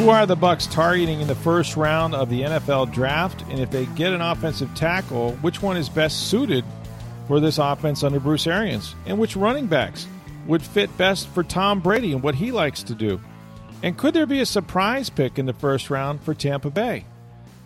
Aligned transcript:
Who 0.00 0.08
are 0.08 0.24
the 0.24 0.34
Bucks 0.34 0.66
targeting 0.66 1.20
in 1.20 1.28
the 1.28 1.34
first 1.34 1.76
round 1.76 2.14
of 2.14 2.30
the 2.30 2.40
NFL 2.40 2.90
draft? 2.90 3.42
And 3.50 3.60
if 3.60 3.70
they 3.70 3.84
get 3.84 4.14
an 4.14 4.22
offensive 4.22 4.74
tackle, 4.74 5.32
which 5.42 5.60
one 5.60 5.76
is 5.76 5.90
best 5.90 6.30
suited 6.30 6.64
for 7.28 7.38
this 7.38 7.58
offense 7.58 8.02
under 8.02 8.18
Bruce 8.18 8.46
Arians? 8.46 8.94
And 9.04 9.18
which 9.18 9.36
running 9.36 9.66
backs? 9.66 10.06
would 10.46 10.62
fit 10.62 10.96
best 10.96 11.28
for 11.28 11.42
Tom 11.42 11.80
Brady 11.80 12.12
and 12.12 12.22
what 12.22 12.34
he 12.34 12.50
likes 12.50 12.82
to 12.84 12.94
do? 12.94 13.20
And 13.82 13.96
could 13.98 14.14
there 14.14 14.24
be 14.24 14.40
a 14.40 14.46
surprise 14.46 15.10
pick 15.10 15.38
in 15.38 15.44
the 15.44 15.52
first 15.52 15.90
round 15.90 16.22
for 16.22 16.32
Tampa 16.32 16.70
Bay? 16.70 17.04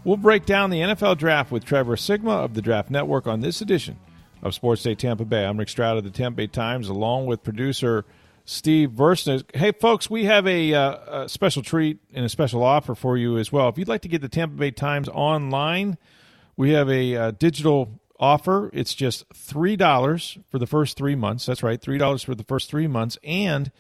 We'll 0.03 0.17
break 0.17 0.45
down 0.45 0.71
the 0.71 0.81
NFL 0.81 1.19
draft 1.19 1.53
with 1.53 1.65
Trevor 1.65 1.95
Sikkema 1.95 2.45
of 2.45 2.55
the 2.55 2.63
Draft 2.63 2.91
Network 2.91 3.29
on 3.29 3.43
this 3.43 3.61
edition 3.61 3.97
of 4.43 4.55
Sports 4.55 4.83
Day 4.83 4.97
Tampa 4.97 5.25
Bay. 5.25 5.47
I'm 5.47 5.57
Rick 5.57 5.69
Stroud 5.69 5.99
of 5.99 6.05
the 6.05 6.11
Tampa 6.11 6.39
Bay 6.39 6.47
Times, 6.49 6.89
along 6.89 7.27
with 7.27 7.45
producer 7.45 8.05
Steve 8.45 8.91
Versnick. 8.91 9.55
Hey, 9.55 9.73
folks, 9.73 10.11
we 10.11 10.25
have 10.25 10.47
a, 10.47 10.75
uh, 10.75 11.23
a, 11.23 11.29
special 11.29 11.63
treat 11.63 11.99
and 12.13 12.25
a 12.25 12.29
special 12.29 12.63
offer 12.63 12.95
for 12.95 13.17
you 13.17 13.39
as 13.39 13.51
well. 13.51 13.69
If 13.69 13.79
you'd 13.79 13.89
like 13.89 14.03
to 14.03 14.09
get 14.09 14.21
the 14.21 14.29
Tampa 14.29 14.57
Bay 14.57 14.71
Times 14.71 15.09
online, 15.09 15.97
we 16.57 16.73
have 16.73 16.91
a 16.91 17.17
uh, 17.17 17.31
digital 17.33 18.01
offer. 18.21 18.71
It's 18.75 18.95
just 18.95 19.29
$3 19.31 20.43
for 20.51 20.59
the 20.59 20.67
first 20.67 20.97
three 20.97 21.15
months. 21.15 21.47
That's 21.47 21.63
right, 21.63 21.81
$3 21.81 22.25
for 22.25 22.35
the 22.35 22.45
first 22.45 22.71
three 22.71 22.87
months. 22.87 23.19
And 23.25 23.73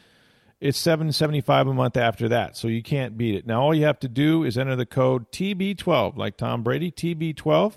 it's 0.61 0.78
seven 0.78 1.12
seventy 1.12 1.42
five 1.42 1.66
a 1.66 1.75
month 1.75 1.97
after 1.97 2.27
that. 2.28 2.56
So 2.56 2.69
you 2.69 2.83
can't 2.83 3.19
beat 3.19 3.34
it. 3.34 3.47
Now 3.47 3.60
all 3.60 3.75
you 3.75 3.84
have 3.84 4.00
to 4.00 4.08
do 4.08 4.44
is 4.44 4.56
enter 4.56 4.77
the 4.77 4.86
code 4.86 5.31
TB12, 5.31 6.16
like 6.16 6.38
Tom 6.38 6.62
Brady, 6.62 6.91
TB12, 6.91 7.75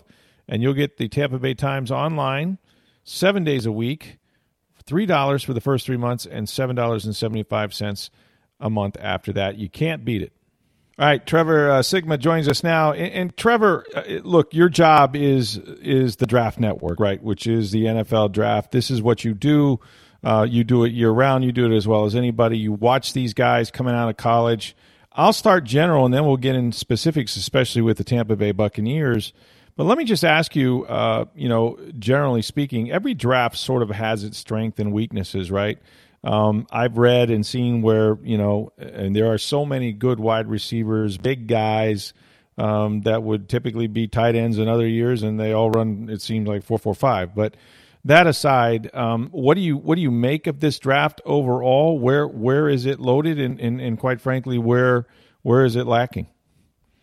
and 0.48 0.64
you'll 0.64 0.73
get 0.73 0.95
the 0.95 1.09
Tampa 1.09 1.38
Bay 1.38 1.54
Times 1.54 1.92
online 1.92 2.59
seven 3.04 3.44
days 3.44 3.66
a 3.66 3.73
week, 3.73 4.20
three 4.88 5.05
dollars 5.05 5.43
for 5.43 5.53
the 5.53 5.61
first 5.61 5.85
three 5.85 5.97
months, 5.97 6.25
and 6.25 6.49
seven 6.49 6.75
dollars 6.75 7.05
and 7.05 7.16
seventy 7.16 7.43
five 7.43 7.73
cents 7.73 8.09
a 8.59 8.69
month 8.69 8.97
after 8.99 9.31
that. 9.33 9.57
You 9.57 9.69
can't 9.69 10.03
beat 10.03 10.23
it. 10.23 10.33
All 10.99 11.05
right, 11.05 11.23
Trevor 11.23 11.69
uh, 11.69 11.80
Sikkema 11.81 12.17
joins 12.17 12.47
us 12.47 12.63
now, 12.63 12.91
and, 12.91 13.13
and 13.13 13.38
Trevor, 13.38 13.85
uh, 13.93 14.02
look, 14.23 14.55
your 14.55 14.67
job 14.67 15.15
is 15.15 15.58
is 15.58 16.15
the 16.15 16.25
Draft 16.25 16.59
Network, 16.59 16.99
right? 16.99 17.21
Which 17.21 17.45
is 17.45 17.69
the 17.69 17.83
NFL 17.83 18.31
draft. 18.31 18.71
This 18.71 18.89
is 18.89 18.99
what 18.99 19.23
you 19.23 19.35
do. 19.35 19.80
Uh, 20.23 20.47
you 20.49 20.63
do 20.63 20.83
it 20.85 20.93
year 20.93 21.11
round. 21.11 21.43
You 21.43 21.52
do 21.52 21.71
it 21.71 21.75
as 21.75 21.88
well 21.88 22.05
as 22.05 22.15
anybody. 22.15 22.58
You 22.58 22.73
watch 22.73 23.13
these 23.13 23.35
guys 23.35 23.69
coming 23.69 23.93
out 23.93 24.09
of 24.09 24.17
college. 24.17 24.75
I'll 25.11 25.33
start 25.33 25.65
general, 25.65 26.05
and 26.05 26.13
then 26.13 26.25
we'll 26.25 26.38
get 26.38 26.55
in 26.55 26.71
specifics, 26.71 27.35
especially 27.35 27.83
with 27.83 27.97
the 27.97 28.03
Tampa 28.03 28.35
Bay 28.35 28.52
Buccaneers. 28.52 29.33
But 29.78 29.86
let 29.86 30.00
me 30.00 30.06
just 30.06 30.25
ask 30.25 30.56
you, 30.56 30.86
uh, 30.86 31.25
you 31.36 31.47
know, 31.47 31.78
generally 32.00 32.42
speaking, 32.42 32.92
every 32.92 33.14
draft 33.14 33.56
sort 33.56 33.83
of 33.83 33.92
has 33.92 34.23
its 34.23 34.38
strength 34.38 34.80
and 34.80 34.92
weaknesses, 34.92 35.52
right? 35.52 35.78
Um, 36.23 36.66
I've 36.72 36.97
read 36.97 37.30
and 37.30 37.45
seen 37.45 37.83
where 37.83 38.17
you 38.23 38.39
know, 38.39 38.73
and 38.80 39.16
there 39.16 39.31
are 39.31 39.38
so 39.38 39.66
many 39.66 39.94
good 39.94 40.20
wide 40.20 40.48
receivers, 40.48 41.17
big 41.20 41.48
guys 41.48 42.14
um, 42.58 43.02
that 43.02 43.22
would 43.22 43.48
typically 43.48 43.86
be 43.86 44.08
tight 44.08 44.36
ends 44.36 44.58
in 44.58 44.67
other 44.67 44.88
years, 44.88 45.21
and 45.21 45.39
they 45.39 45.54
all 45.54 45.70
run. 45.70 46.09
It 46.09 46.23
seems 46.23 46.48
like 46.48 46.64
four 46.64 46.80
four 46.80 46.95
five. 46.95 47.36
But 47.36 47.55
that 48.04 48.26
aside, 48.26 48.89
um, 48.95 49.30
what 49.32 49.54
do 49.54 49.61
you 49.61 49.77
what 49.77 49.95
do 49.95 50.02
you 50.02 50.11
make 50.11 50.48
of 50.48 50.59
this 50.59 50.80
draft 50.80 51.21
overall? 51.23 51.99
Where 51.99 52.27
where 52.27 52.67
is 52.67 52.88
it 52.88 52.99
loaded, 52.99 53.39
and, 53.39 53.59
and, 53.59 53.80
and 53.80 53.99
quite 53.99 54.21
frankly, 54.21 54.58
where 54.58 55.05
where 55.44 55.65
is 55.65 55.76
it 55.76 55.86
lacking? 55.86 56.27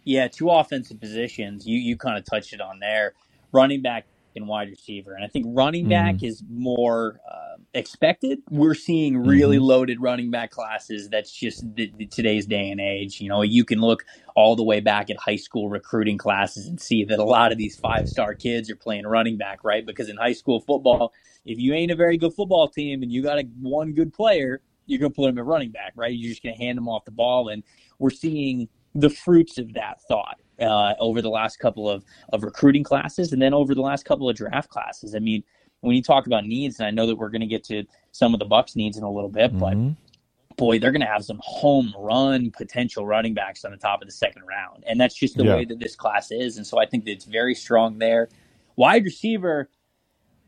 Yeah, 0.05 0.29
two 0.29 0.51
offensive 0.51 1.01
positions. 1.01 1.67
You 1.67 1.79
you 1.79 1.97
kind 1.97 2.19
of 2.19 2.25
touched 2.25 2.53
it 2.53 2.61
on 2.61 2.79
there. 2.79 3.15
Running 3.53 3.83
back 3.83 4.07
and 4.37 4.49
wide 4.49 4.69
receiver. 4.69 5.15
And 5.15 5.25
I 5.25 5.29
think 5.29 5.47
running 5.49 5.89
back 5.89 6.17
mm-hmm. 6.17 6.27
is 6.27 6.43
more 6.51 7.21
uh, 7.31 7.57
expected. 7.73 8.41
We're 8.51 8.75
seeing 8.75 9.17
really 9.19 9.57
mm-hmm. 9.57 9.65
loaded 9.65 10.01
running 10.01 10.31
back 10.31 10.51
classes. 10.51 11.09
That's 11.09 11.31
just 11.31 11.63
the, 11.75 11.93
the, 11.97 12.07
today's 12.07 12.47
day 12.47 12.71
and 12.71 12.81
age. 12.81 13.21
You 13.21 13.29
know, 13.29 13.43
you 13.43 13.65
can 13.65 13.81
look 13.81 14.05
all 14.35 14.57
the 14.57 14.65
way 14.65 14.81
back 14.81 15.11
at 15.11 15.17
high 15.19 15.37
school 15.37 15.69
recruiting 15.69 16.19
classes 16.19 16.67
and 16.67 16.81
see 16.81 17.05
that 17.05 17.19
a 17.19 17.25
lot 17.25 17.53
of 17.53 17.59
these 17.59 17.77
five 17.77 18.09
star 18.09 18.35
kids 18.35 18.71
are 18.71 18.77
playing 18.77 19.07
running 19.07 19.37
back, 19.37 19.63
right? 19.63 19.85
Because 19.85 20.09
in 20.09 20.17
high 20.17 20.33
school 20.33 20.61
football, 20.61 21.13
if 21.45 21.59
you 21.59 21.75
ain't 21.75 21.93
a 21.93 21.97
very 21.97 22.17
good 22.17 22.35
football 22.35 22.69
team 22.69 23.03
and 23.03 23.13
you 23.13 23.23
got 23.23 23.39
a 23.39 23.45
one 23.61 23.93
good 23.93 24.13
player, 24.13 24.61
you're 24.87 24.99
going 24.99 25.13
to 25.13 25.17
put 25.17 25.27
them 25.27 25.39
at 25.39 25.45
running 25.45 25.71
back, 25.71 25.93
right? 25.97 26.13
You're 26.13 26.31
just 26.31 26.43
going 26.43 26.57
to 26.57 26.63
hand 26.63 26.77
them 26.77 26.89
off 26.89 27.05
the 27.05 27.11
ball. 27.11 27.49
And 27.49 27.63
we're 27.99 28.11
seeing 28.11 28.69
the 28.94 29.10
fruits 29.10 29.59
of 29.59 29.72
that 29.75 30.00
thought 30.03 30.38
uh, 30.60 30.94
over 30.99 31.21
the 31.21 31.31
last 31.31 31.59
couple 31.59 31.88
of, 31.88 32.05
of 32.32 32.43
recruiting 32.43 32.84
classes 32.84 33.32
and 33.32 33.43
then 33.43 33.53
over 33.53 33.75
the 33.75 33.81
last 33.81 34.05
couple 34.05 34.28
of 34.28 34.37
draft 34.37 34.71
classes. 34.71 35.15
I 35.15 35.19
mean, 35.19 35.43
when 35.81 35.97
you 35.97 36.03
talk 36.03 36.27
about 36.27 36.47
needs, 36.47 36.78
and 36.78 36.87
I 36.87 36.91
know 36.91 37.06
that 37.06 37.16
we're 37.16 37.28
going 37.28 37.41
to 37.41 37.47
get 37.47 37.65
to 37.65 37.84
some 38.12 38.32
of 38.32 38.41
the 38.41 38.47
Bucks 38.47 38.77
needs 38.77 38.97
in 38.97 39.03
a 39.03 39.10
little 39.10 39.28
bit, 39.28 39.53
mm-hmm. 39.53 39.88
but 39.88 40.56
boy, 40.56 40.78
they're 40.78 40.93
going 40.93 41.00
to 41.00 41.06
have 41.06 41.25
some 41.25 41.41
home 41.43 41.93
run 41.99 42.50
potential 42.50 43.06
running 43.06 43.34
backs 43.34 43.65
on 43.65 43.71
the 43.71 43.77
top 43.77 44.00
of 44.00 44.09
the 44.09 44.12
second 44.12 44.43
round, 44.44 44.84
and 44.87 45.00
that's 45.00 45.15
just 45.15 45.37
the 45.37 45.44
yeah. 45.44 45.56
way 45.56 45.65
that 45.65 45.81
this 45.81 45.97
class 45.97 46.31
is. 46.31 46.56
And 46.56 46.66
so 46.66 46.78
I 46.78 46.87
think 46.87 47.05
that 47.05 47.11
it's 47.11 47.25
very 47.25 47.55
strong 47.55 47.99
there. 47.99 48.28
Wide 48.76 49.05
receiver, 49.05 49.69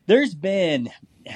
there's 0.07 0.35
been 0.35 0.91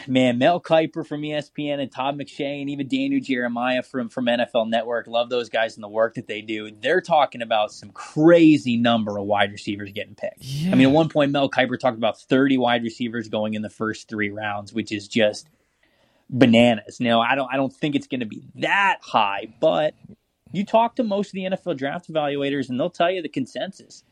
man, 0.07 0.39
Mel 0.39 0.61
Kiper 0.61 1.07
from 1.07 1.23
ESPN 1.23 1.81
and 1.81 1.91
Todd 1.91 2.19
McShay 2.19 2.61
and 2.61 2.71
even 2.71 2.89
Daniel 2.89 3.21
Jeremiah 3.21 3.83
from 3.83 4.09
from 4.09 4.27
NFL 4.27 4.69
Network. 4.69 5.07
Love 5.07 5.29
those 5.29 5.49
guys 5.49 5.77
and 5.77 5.85
the 5.85 5.89
work 5.89 6.15
that 6.15 6.27
they 6.27 6.41
do. 6.41 6.71
They're 6.71 7.01
talking 7.01 7.43
about 7.43 7.73
some 7.73 7.91
crazy 7.91 8.77
number 8.77 9.19
of 9.19 9.25
wide 9.25 9.53
receivers 9.53 9.93
getting 9.93 10.15
picked. 10.15 10.43
Yeah. 10.45 10.73
I 10.73 10.75
mean, 10.75 10.89
at 10.89 10.93
one 10.93 11.09
point, 11.09 11.33
Mel 11.33 11.51
Kiper 11.51 11.79
talked 11.79 11.99
about 11.99 12.21
30 12.21 12.59
wide 12.59 12.83
receivers 12.83 13.29
going 13.29 13.55
in 13.55 13.63
the 13.63 13.71
first 13.71 14.09
three 14.09 14.31
rounds, 14.31 14.73
which 14.73 14.93
is 14.93 15.09
just 15.09 15.49
bananas. 16.29 17.01
Now, 17.01 17.21
I 17.21 17.35
don't 17.35 17.53
I 17.53 17.57
don't 17.57 17.75
think 17.75 17.95
it's 17.95 18.07
going 18.07 18.21
to 18.21 18.27
be 18.27 18.43
that 18.57 18.99
high, 19.03 19.53
but 19.61 19.95
you 20.53 20.65
talk 20.65 20.97
to 20.97 21.05
most 21.05 21.29
of 21.29 21.33
the 21.35 21.45
NFL 21.45 21.77
draft 21.77 22.13
evaluators 22.13 22.69
and 22.69 22.79
they'll 22.79 22.91
tell 22.91 23.11
you 23.11 23.23
the 23.23 23.29
consensus. 23.29 24.05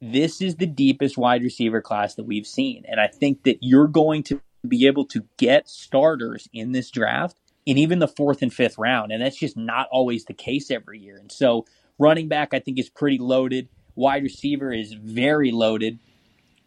This 0.00 0.42
is 0.42 0.56
the 0.56 0.66
deepest 0.66 1.16
wide 1.16 1.42
receiver 1.42 1.80
class 1.80 2.14
that 2.14 2.24
we've 2.24 2.46
seen. 2.46 2.84
And 2.86 3.00
I 3.00 3.06
think 3.06 3.44
that 3.44 3.58
you're 3.62 3.88
going 3.88 4.22
to 4.24 4.40
be 4.66 4.86
able 4.86 5.06
to 5.06 5.24
get 5.38 5.68
starters 5.68 6.48
in 6.52 6.72
this 6.72 6.90
draft 6.90 7.36
in 7.64 7.78
even 7.78 7.98
the 7.98 8.08
fourth 8.08 8.42
and 8.42 8.52
fifth 8.52 8.78
round. 8.78 9.10
And 9.10 9.22
that's 9.22 9.36
just 9.36 9.56
not 9.56 9.88
always 9.90 10.24
the 10.24 10.34
case 10.34 10.70
every 10.70 10.98
year. 10.98 11.16
And 11.16 11.32
so 11.32 11.66
running 11.98 12.28
back, 12.28 12.52
I 12.52 12.58
think, 12.58 12.78
is 12.78 12.90
pretty 12.90 13.18
loaded. 13.18 13.68
Wide 13.94 14.22
receiver 14.22 14.72
is 14.72 14.92
very 14.92 15.50
loaded. 15.50 15.98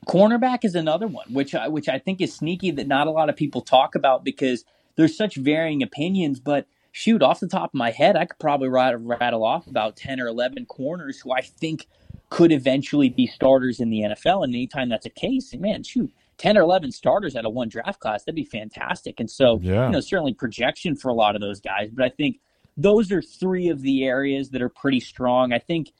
Cornerback 0.07 0.65
is 0.65 0.75
another 0.75 1.07
one, 1.07 1.31
which 1.31 1.53
I, 1.53 1.67
which 1.67 1.87
I 1.87 1.99
think 1.99 2.21
is 2.21 2.33
sneaky 2.33 2.71
that 2.71 2.87
not 2.87 3.07
a 3.07 3.11
lot 3.11 3.29
of 3.29 3.35
people 3.35 3.61
talk 3.61 3.95
about 3.95 4.23
because 4.23 4.65
there's 4.95 5.15
such 5.15 5.35
varying 5.35 5.83
opinions. 5.83 6.39
But 6.39 6.65
shoot, 6.91 7.21
off 7.21 7.39
the 7.39 7.47
top 7.47 7.71
of 7.71 7.77
my 7.77 7.91
head, 7.91 8.15
I 8.15 8.25
could 8.25 8.39
probably 8.39 8.69
rattle 8.69 9.45
off 9.45 9.67
about 9.67 9.95
10 9.95 10.19
or 10.19 10.27
11 10.27 10.65
corners 10.65 11.19
who 11.19 11.31
I 11.31 11.41
think 11.41 11.87
could 12.29 12.51
eventually 12.51 13.09
be 13.09 13.27
starters 13.27 13.79
in 13.79 13.89
the 13.89 14.01
NFL. 14.01 14.43
And 14.43 14.53
anytime 14.53 14.89
that's 14.89 15.05
a 15.05 15.09
case, 15.09 15.53
man, 15.55 15.83
shoot, 15.83 16.11
10 16.37 16.57
or 16.57 16.61
11 16.61 16.91
starters 16.91 17.35
out 17.35 17.45
of 17.45 17.53
one 17.53 17.69
draft 17.69 17.99
class, 17.99 18.23
that'd 18.23 18.35
be 18.35 18.45
fantastic. 18.45 19.19
And 19.19 19.29
so, 19.29 19.59
yeah. 19.61 19.87
you 19.87 19.91
know, 19.91 19.99
certainly 19.99 20.33
projection 20.33 20.95
for 20.95 21.09
a 21.09 21.13
lot 21.13 21.35
of 21.35 21.41
those 21.41 21.59
guys. 21.59 21.89
But 21.91 22.05
I 22.05 22.09
think 22.09 22.39
those 22.77 23.11
are 23.11 23.21
three 23.21 23.69
of 23.69 23.81
the 23.81 24.05
areas 24.05 24.49
that 24.51 24.61
are 24.61 24.69
pretty 24.69 24.99
strong. 24.99 25.53
I 25.53 25.59
think 25.59 25.91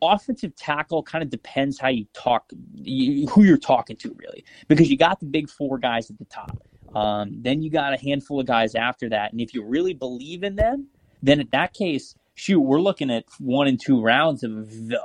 offensive 0.00 0.54
tackle 0.56 1.02
kind 1.02 1.22
of 1.22 1.30
depends 1.30 1.78
how 1.78 1.88
you 1.88 2.06
talk, 2.14 2.50
you, 2.74 3.26
who 3.28 3.44
you're 3.44 3.58
talking 3.58 3.96
to, 3.96 4.16
really, 4.18 4.44
because 4.68 4.90
you 4.90 4.96
got 4.96 5.20
the 5.20 5.26
big 5.26 5.50
four 5.50 5.78
guys 5.78 6.10
at 6.10 6.18
the 6.18 6.24
top. 6.26 6.58
Um, 6.94 7.42
then 7.42 7.62
you 7.62 7.70
got 7.70 7.94
a 7.94 7.96
handful 7.96 8.40
of 8.40 8.46
guys 8.46 8.74
after 8.74 9.08
that. 9.10 9.32
And 9.32 9.40
if 9.40 9.54
you 9.54 9.64
really 9.64 9.94
believe 9.94 10.42
in 10.42 10.56
them, 10.56 10.88
then 11.22 11.40
in 11.40 11.48
that 11.52 11.72
case, 11.72 12.14
shoot, 12.34 12.60
we're 12.60 12.80
looking 12.80 13.10
at 13.10 13.24
one 13.38 13.66
and 13.68 13.80
two 13.80 14.00
rounds 14.00 14.42
of 14.42 14.52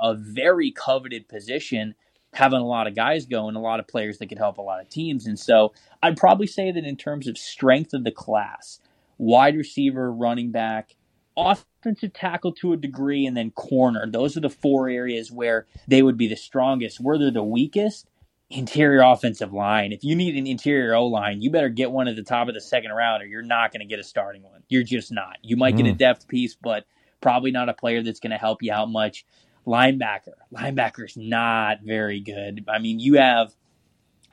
a 0.00 0.14
very 0.14 0.70
coveted 0.70 1.28
position 1.28 1.94
having 2.34 2.60
a 2.60 2.66
lot 2.66 2.86
of 2.86 2.94
guys 2.94 3.26
go 3.26 3.48
and 3.48 3.56
a 3.56 3.60
lot 3.60 3.80
of 3.80 3.88
players 3.88 4.18
that 4.18 4.26
could 4.26 4.38
help 4.38 4.58
a 4.58 4.62
lot 4.62 4.80
of 4.80 4.88
teams. 4.88 5.26
And 5.26 5.38
so 5.38 5.72
I'd 6.02 6.16
probably 6.16 6.46
say 6.46 6.70
that 6.70 6.84
in 6.84 6.96
terms 6.96 7.26
of 7.26 7.38
strength 7.38 7.94
of 7.94 8.04
the 8.04 8.10
class, 8.10 8.80
wide 9.16 9.56
receiver, 9.56 10.12
running 10.12 10.50
back, 10.50 10.94
offensive 11.36 12.12
tackle 12.12 12.52
to 12.52 12.72
a 12.72 12.76
degree, 12.76 13.24
and 13.26 13.36
then 13.36 13.50
corner. 13.52 14.06
Those 14.06 14.36
are 14.36 14.40
the 14.40 14.50
four 14.50 14.88
areas 14.88 15.30
where 15.30 15.66
they 15.86 16.02
would 16.02 16.16
be 16.16 16.28
the 16.28 16.36
strongest. 16.36 17.00
Where 17.00 17.18
they're 17.18 17.30
the 17.30 17.42
weakest, 17.42 18.06
interior 18.50 19.00
offensive 19.00 19.52
line. 19.52 19.92
If 19.92 20.04
you 20.04 20.14
need 20.14 20.36
an 20.36 20.46
interior 20.46 20.94
O 20.94 21.06
line, 21.06 21.40
you 21.40 21.50
better 21.50 21.68
get 21.68 21.90
one 21.90 22.08
at 22.08 22.16
the 22.16 22.22
top 22.22 22.48
of 22.48 22.54
the 22.54 22.60
second 22.60 22.92
round, 22.92 23.22
or 23.22 23.26
you're 23.26 23.42
not 23.42 23.72
going 23.72 23.80
to 23.80 23.86
get 23.86 24.00
a 24.00 24.04
starting 24.04 24.42
one. 24.42 24.62
You're 24.68 24.82
just 24.82 25.12
not. 25.12 25.38
You 25.42 25.56
might 25.56 25.74
mm. 25.74 25.78
get 25.78 25.86
a 25.86 25.92
mm. 25.92 25.98
depth 25.98 26.28
piece, 26.28 26.54
but 26.54 26.84
probably 27.20 27.50
not 27.50 27.68
a 27.68 27.74
player 27.74 28.02
that's 28.02 28.20
going 28.20 28.30
to 28.30 28.38
help 28.38 28.62
you 28.62 28.72
out 28.72 28.90
much. 28.90 29.24
Linebacker, 29.66 30.34
linebacker's 30.54 31.16
not 31.16 31.78
very 31.84 32.20
good. 32.20 32.64
I 32.68 32.78
mean, 32.78 33.00
you 33.00 33.14
have 33.14 33.54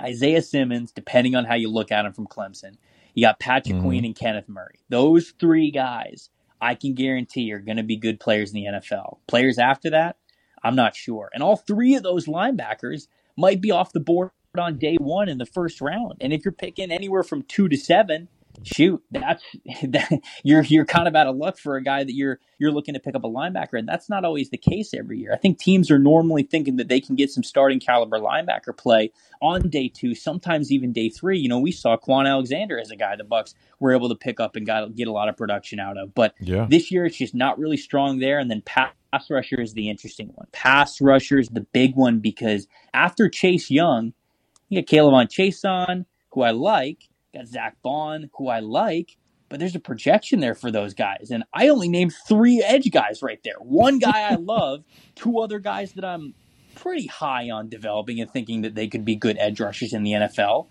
Isaiah 0.02 0.42
Simmons, 0.42 0.92
depending 0.92 1.36
on 1.36 1.46
how 1.46 1.56
you 1.56 1.70
look 1.70 1.92
at 1.92 2.06
him 2.06 2.14
from 2.14 2.28
Clemson. 2.28 2.78
You 3.14 3.26
got 3.26 3.40
Patrick 3.40 3.78
mm. 3.78 3.82
Queen 3.82 4.06
and 4.06 4.16
Kenneth 4.16 4.50
Murray. 4.50 4.80
Those 4.90 5.34
three 5.40 5.72
guys, 5.72 6.30
I 6.62 6.76
can 6.76 6.94
guarantee, 6.94 7.52
are 7.54 7.60
going 7.60 7.78
to 7.78 7.84
be 7.84 7.98
good 7.98 8.20
players 8.20 8.54
in 8.54 8.56
the 8.56 8.70
NFL. 8.72 9.20
Players 9.28 9.58
after 9.58 9.90
that, 9.92 10.18
I'm 10.64 10.76
not 10.76 10.96
sure. 10.96 11.30
And 11.34 11.42
all 11.42 11.56
three 11.56 11.96
of 11.96 12.04
those 12.04 12.28
linebackers 12.28 13.08
might 13.38 13.62
be 13.62 13.72
off 13.72 13.94
the 13.94 14.00
board 14.00 14.32
on 14.58 14.78
day 14.78 14.96
one 15.00 15.30
in 15.30 15.38
the 15.38 15.46
first 15.46 15.82
round. 15.82 16.16
And 16.22 16.34
if 16.34 16.46
you're 16.46 16.52
picking 16.52 16.92
anywhere 16.92 17.24
from 17.24 17.44
two 17.44 17.68
to 17.70 17.78
seven, 17.78 18.28
shoot, 18.64 19.02
that's 19.12 19.44
that, 19.84 20.22
you're 20.44 20.64
you're 20.64 20.86
kind 20.86 21.08
of 21.08 21.16
out 21.16 21.28
of 21.28 21.36
luck 21.36 21.58
for 21.58 21.76
a 21.76 21.84
guy 21.84 22.04
that 22.04 22.14
you're 22.14 22.40
you're 22.58 22.72
looking 22.72 22.94
to 22.94 23.00
pick 23.00 23.16
up 23.16 23.24
a 23.24 23.30
linebacker, 23.30 23.78
and 23.78 23.88
that's 23.88 24.10
not 24.10 24.26
always 24.26 24.50
the 24.50 24.58
case 24.58 24.94
every 24.94 25.20
year. 25.20 25.34
I 25.34 25.38
think 25.38 25.60
teams 25.60 25.92
are 25.92 26.00
normally 26.00 26.44
thinking 26.44 26.78
that 26.78 26.88
they 26.88 27.00
can 27.00 27.16
get 27.16 27.30
some 27.30 27.44
starting 27.44 27.80
caliber 27.80 28.20
linebacker 28.20 28.76
play 28.76 29.12
on 29.42 29.70
day 29.70 29.90
two, 29.90 30.16
sometimes 30.16 30.72
even 30.72 30.94
day 30.94 31.10
three. 31.10 31.40
You 31.40 31.50
know, 31.50 31.60
we 31.60 31.72
saw 31.72 31.98
Kwon 31.98 32.28
Alexander 32.28 32.80
as 32.80 32.92
a 32.92 32.96
guy 32.96 33.16
the 33.16 33.24
Bucks 33.24 33.54
were 33.80 33.94
able 33.94 34.10
to 34.10 34.16
pick 34.16 34.40
up 34.40 34.56
and 34.56 34.66
got 34.66 34.96
get 34.96 35.08
a 35.08 35.12
lot 35.12 35.30
of 35.30 35.38
production 35.38 35.80
out 35.80 35.98
of. 35.98 36.14
But 36.14 36.36
yeah. 36.40 36.68
this 36.70 36.92
year, 36.92 37.06
it's 37.06 37.18
just 37.18 37.36
not 37.36 37.60
really 37.60 37.78
strong 37.78 38.20
there. 38.20 38.40
And 38.40 38.50
then 38.50 38.62
pass 38.62 38.94
rusher 39.30 39.62
is 39.62 39.74
the 39.74 39.90
interesting 39.90 40.30
one. 40.36 40.48
Pass 40.52 41.02
rusher 41.02 41.40
is 41.40 41.50
the 41.50 41.62
big 41.62 41.96
one 41.96 42.20
because 42.20 42.68
after 42.94 43.30
Chase 43.30 43.70
Young, 43.70 44.14
you 44.70 44.82
got 44.82 44.88
Chaisson, 44.88 46.06
who 46.32 46.42
I 46.42 46.52
like 46.52 47.10
got 47.36 47.48
Zack 47.48 47.78
Baun, 47.84 48.30
who 48.38 48.48
I 48.48 48.60
like, 48.60 49.18
but 49.50 49.60
there's 49.60 49.76
a 49.76 49.80
projection 49.80 50.40
there 50.40 50.56
for 50.56 50.72
those 50.72 50.94
guys. 50.94 51.30
And 51.32 51.44
I 51.54 51.68
only 51.68 51.88
named 51.88 52.14
three 52.28 52.64
edge 52.66 52.92
guys 52.92 53.22
right 53.22 53.40
there. 53.44 53.58
One 53.60 54.00
guy 54.00 54.30
I 54.30 54.36
love, 54.40 54.84
two 55.16 55.40
other 55.40 55.60
guys 55.60 55.94
that 55.94 56.06
I'm 56.06 56.34
pretty 56.76 57.08
high 57.08 57.50
on 57.50 57.70
developing 57.70 58.20
and 58.20 58.30
thinking 58.30 58.62
that 58.64 58.76
they 58.76 58.88
could 58.88 59.06
be 59.06 59.16
good 59.16 59.38
edge 59.40 59.60
rushers 59.60 59.94
in 59.94 60.04
the 60.04 60.12
NFL. 60.12 60.68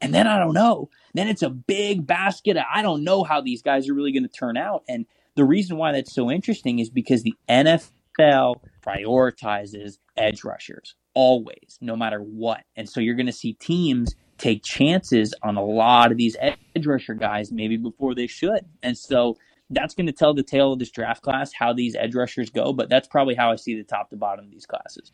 And 0.00 0.12
then 0.12 0.26
I 0.26 0.38
don't 0.38 0.54
know. 0.54 0.90
Then 1.14 1.28
it's 1.28 1.42
a 1.42 1.50
big 1.50 2.06
basket. 2.06 2.56
I 2.72 2.82
don't 2.82 3.04
know 3.04 3.22
how 3.22 3.40
these 3.40 3.62
guys 3.62 3.88
are 3.88 3.94
really 3.94 4.12
going 4.12 4.24
to 4.24 4.28
turn 4.28 4.56
out. 4.56 4.82
And 4.88 5.06
the 5.36 5.44
reason 5.44 5.76
why 5.76 5.92
that's 5.92 6.14
so 6.14 6.30
interesting 6.30 6.78
is 6.78 6.90
because 6.90 7.22
the 7.22 7.34
NFL 7.48 8.56
prioritizes 8.84 9.98
edge 10.16 10.44
rushers 10.44 10.94
always, 11.14 11.78
no 11.80 11.96
matter 11.96 12.18
what. 12.18 12.62
And 12.76 12.88
so 12.88 13.00
you're 13.00 13.14
going 13.14 13.26
to 13.26 13.32
see 13.32 13.54
teams 13.54 14.14
take 14.38 14.62
chances 14.62 15.34
on 15.42 15.56
a 15.56 15.64
lot 15.64 16.12
of 16.12 16.18
these 16.18 16.36
edge 16.40 16.86
rusher 16.86 17.14
guys 17.14 17.52
maybe 17.52 17.76
before 17.76 18.14
they 18.14 18.26
should. 18.26 18.66
And 18.82 18.96
so 18.96 19.36
that's 19.70 19.94
going 19.94 20.06
to 20.06 20.12
tell 20.12 20.34
the 20.34 20.42
tale 20.42 20.72
of 20.72 20.78
this 20.78 20.90
draft 20.90 21.22
class 21.22 21.52
how 21.52 21.72
these 21.72 21.96
edge 21.96 22.14
rushers 22.14 22.50
go, 22.50 22.72
but 22.72 22.88
that's 22.88 23.08
probably 23.08 23.34
how 23.34 23.50
I 23.50 23.56
see 23.56 23.74
the 23.74 23.84
top 23.84 24.10
to 24.10 24.16
bottom 24.16 24.44
of 24.44 24.50
these 24.50 24.66
classes. 24.66 25.12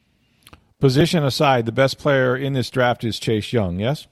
Position 0.79 1.25
aside, 1.25 1.67
the 1.67 1.73
best 1.73 1.99
player 1.99 2.37
in 2.37 2.55
this 2.55 2.71
draft 2.71 3.05
is 3.05 3.19
Chase 3.19 3.53
Young, 3.53 3.79
yes? 3.79 4.07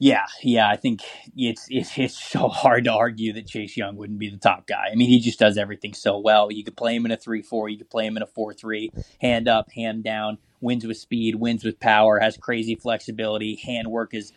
Yeah, 0.00 0.26
yeah, 0.42 0.68
I 0.68 0.76
think 0.76 1.00
it's, 1.36 1.66
it's 1.68 1.98
it's 1.98 2.16
so 2.16 2.48
hard 2.48 2.84
to 2.84 2.92
argue 2.92 3.32
that 3.32 3.48
Chase 3.48 3.76
Young 3.76 3.96
wouldn't 3.96 4.20
be 4.20 4.30
the 4.30 4.36
top 4.38 4.66
guy. 4.68 4.86
I 4.92 4.94
mean, 4.94 5.08
he 5.08 5.18
just 5.18 5.40
does 5.40 5.58
everything 5.58 5.92
so 5.92 6.18
well. 6.18 6.52
You 6.52 6.62
could 6.62 6.76
play 6.76 6.94
him 6.94 7.04
in 7.04 7.10
a 7.10 7.16
three 7.16 7.42
four, 7.42 7.68
you 7.68 7.76
could 7.76 7.90
play 7.90 8.06
him 8.06 8.16
in 8.16 8.22
a 8.22 8.26
four 8.26 8.54
three, 8.54 8.92
hand 9.20 9.48
up, 9.48 9.72
hand 9.72 10.04
down 10.04 10.38
wins 10.60 10.86
with 10.86 10.96
speed, 10.96 11.36
wins 11.36 11.64
with 11.64 11.80
power, 11.80 12.18
has 12.18 12.36
crazy 12.36 12.74
flexibility. 12.74 13.56
Handwork 13.56 14.14
is 14.14 14.32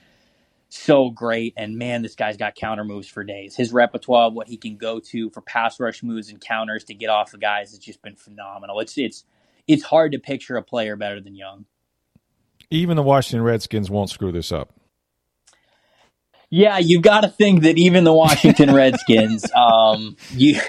so 0.69 1.09
great. 1.09 1.53
And 1.57 1.77
man, 1.77 2.01
this 2.01 2.15
guy's 2.15 2.37
got 2.37 2.55
counter 2.55 2.83
moves 2.83 3.07
for 3.07 3.23
days. 3.23 3.55
His 3.55 3.73
repertoire 3.73 4.27
of 4.27 4.33
what 4.33 4.47
he 4.47 4.57
can 4.57 4.77
go 4.77 4.99
to 4.99 5.29
for 5.29 5.41
pass 5.41 5.79
rush 5.79 6.01
moves 6.01 6.29
and 6.29 6.39
counters 6.39 6.83
to 6.85 6.93
get 6.93 7.09
off 7.09 7.31
the 7.31 7.37
guys 7.37 7.71
has 7.71 7.79
just 7.79 8.01
been 8.01 8.15
phenomenal. 8.15 8.79
It's 8.79 8.97
it's 8.97 9.25
it's 9.67 9.83
hard 9.83 10.13
to 10.13 10.19
picture 10.19 10.57
a 10.57 10.63
player 10.63 10.95
better 10.95 11.19
than 11.19 11.35
Young. 11.35 11.65
Even 12.69 12.95
the 12.95 13.03
Washington 13.03 13.43
Redskins 13.43 13.89
won't 13.89 14.09
screw 14.09 14.31
this 14.31 14.51
up. 14.51 14.73
Yeah, 16.53 16.79
you've 16.79 17.01
got 17.01 17.21
to 17.21 17.29
think 17.29 17.63
that 17.63 17.77
even 17.77 18.03
the 18.03 18.11
Washington 18.11 18.75
Redskins, 18.75 19.49
um, 19.53 20.17
you 20.31 20.59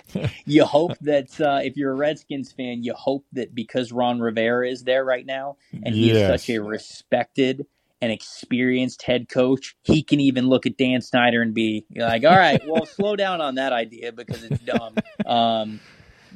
you 0.47 0.65
hope 0.65 0.97
that 1.01 1.41
uh, 1.41 1.59
if 1.63 1.77
you're 1.77 1.91
a 1.91 1.97
Redskins 1.97 2.53
fan, 2.53 2.85
you 2.85 2.95
hope 2.95 3.27
that 3.33 3.53
because 3.53 3.91
Ron 3.91 4.21
Rivera 4.21 4.69
is 4.69 4.85
there 4.85 5.05
right 5.05 5.27
now 5.27 5.57
and 5.73 5.93
he's 5.93 6.15
yes. 6.15 6.31
such 6.31 6.51
a 6.55 6.63
respected 6.63 7.67
and 8.01 8.13
experienced 8.13 9.03
head 9.03 9.29
coach, 9.29 9.77
he 9.83 10.05
can 10.05 10.21
even 10.21 10.49
look 10.49 10.67
at 10.67 10.77
Dan 10.77 11.01
Snyder 11.01 11.43
and 11.43 11.53
be 11.53 11.85
like, 11.95 12.25
"All 12.25 12.37
right, 12.37 12.63
well, 12.65 12.87
slow 12.87 13.17
down 13.17 13.41
on 13.41 13.57
that 13.57 13.73
idea 13.73 14.13
because 14.13 14.45
it's 14.45 14.61
dumb." 14.61 14.95
Um, 15.25 15.79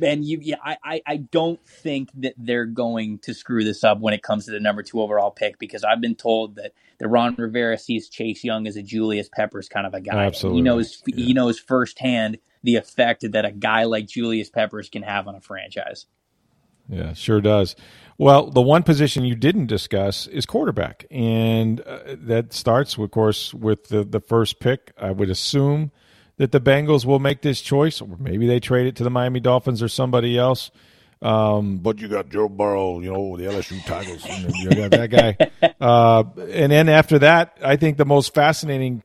and 0.03 0.25
you, 0.25 0.39
yeah, 0.43 0.57
I, 0.63 1.01
I 1.07 1.17
don't 1.17 1.65
think 1.67 2.11
that 2.17 2.35
they're 2.37 2.67
going 2.67 3.19
to 3.21 3.35
screw 3.35 3.65
this 3.65 3.85
up 3.85 4.01
when 4.01 4.15
it 4.15 4.23
comes 4.23 4.47
to 4.47 4.51
the 4.51 4.61
number 4.61 4.83
two 4.83 5.01
overall 5.01 5.31
pick 5.31 5.59
because 5.59 5.85
I've 5.85 6.01
been 6.01 6.15
told 6.15 6.57
that 6.57 6.73
that 6.99 7.09
Ron 7.09 7.35
Rivera 7.37 7.79
sees 7.79 8.09
Chase 8.09 8.43
Young 8.43 8.67
as 8.67 8.77
a 8.77 8.83
Julius 8.83 9.29
Peppers 9.29 9.69
kind 9.69 9.87
of 9.87 9.95
a 9.95 10.01
guy. 10.01 10.27
Absolutely, 10.27 10.59
he 10.59 10.63
knows 10.63 11.03
yeah. 11.07 11.17
he 11.17 11.35
knows 11.35 11.59
firsthand 11.59 12.39
the 12.63 12.77
effect 12.77 13.31
that 13.31 13.45
a 13.45 13.53
guy 13.53 13.85
like 13.85 14.07
Julius 14.07 14.51
Peppers 14.51 14.89
can 14.89 15.03
have 15.03 15.29
on 15.29 15.35
a 15.35 15.41
franchise. 15.41 16.07
Yeah, 16.89 17.15
sure 17.15 17.41
does. 17.41 17.77
Well, 18.19 18.51
the 18.51 18.63
one 18.63 18.83
position 18.83 19.25
you 19.25 19.35
didn't 19.35 19.67
discuss 19.67 20.27
is 20.27 20.47
quarterback, 20.47 21.05
and 21.11 21.81
uh, 21.81 21.99
that 22.07 22.53
starts, 22.53 22.97
of 22.97 23.11
course, 23.11 23.53
with 23.53 23.89
the 23.89 24.05
the 24.05 24.21
first 24.21 24.61
pick. 24.61 24.93
I 24.97 25.11
would 25.11 25.31
assume 25.31 25.93
that 26.39 26.53
the 26.53 26.61
Bengals 26.61 27.05
will 27.05 27.19
make 27.19 27.43
this 27.43 27.61
choice, 27.61 28.01
or 28.01 28.17
maybe 28.19 28.47
they 28.47 28.61
trade 28.61 28.87
it 28.87 28.97
to 28.97 29.05
the 29.05 29.11
Miami 29.11 29.41
Dolphins 29.41 29.83
or 29.83 29.89
somebody 29.89 30.39
else. 30.39 30.71
Um, 31.23 31.79
but 31.79 31.99
you 31.99 32.09
got 32.09 32.29
Joe 32.29 32.49
Burrow, 32.49 33.01
you 33.01 33.11
know, 33.11 33.37
the 33.37 33.45
LSU 33.45 33.85
Tigers. 33.87 34.25
You 34.55 34.71
got 34.71 34.91
that 34.91 35.11
guy. 35.11 35.73
Uh, 35.81 36.25
and 36.51 36.71
then 36.71 36.89
after 36.89 37.19
that, 37.21 37.57
I 37.63 37.77
think 37.77 37.97
the 37.97 38.05
most 38.05 38.35
fascinating 38.35 39.03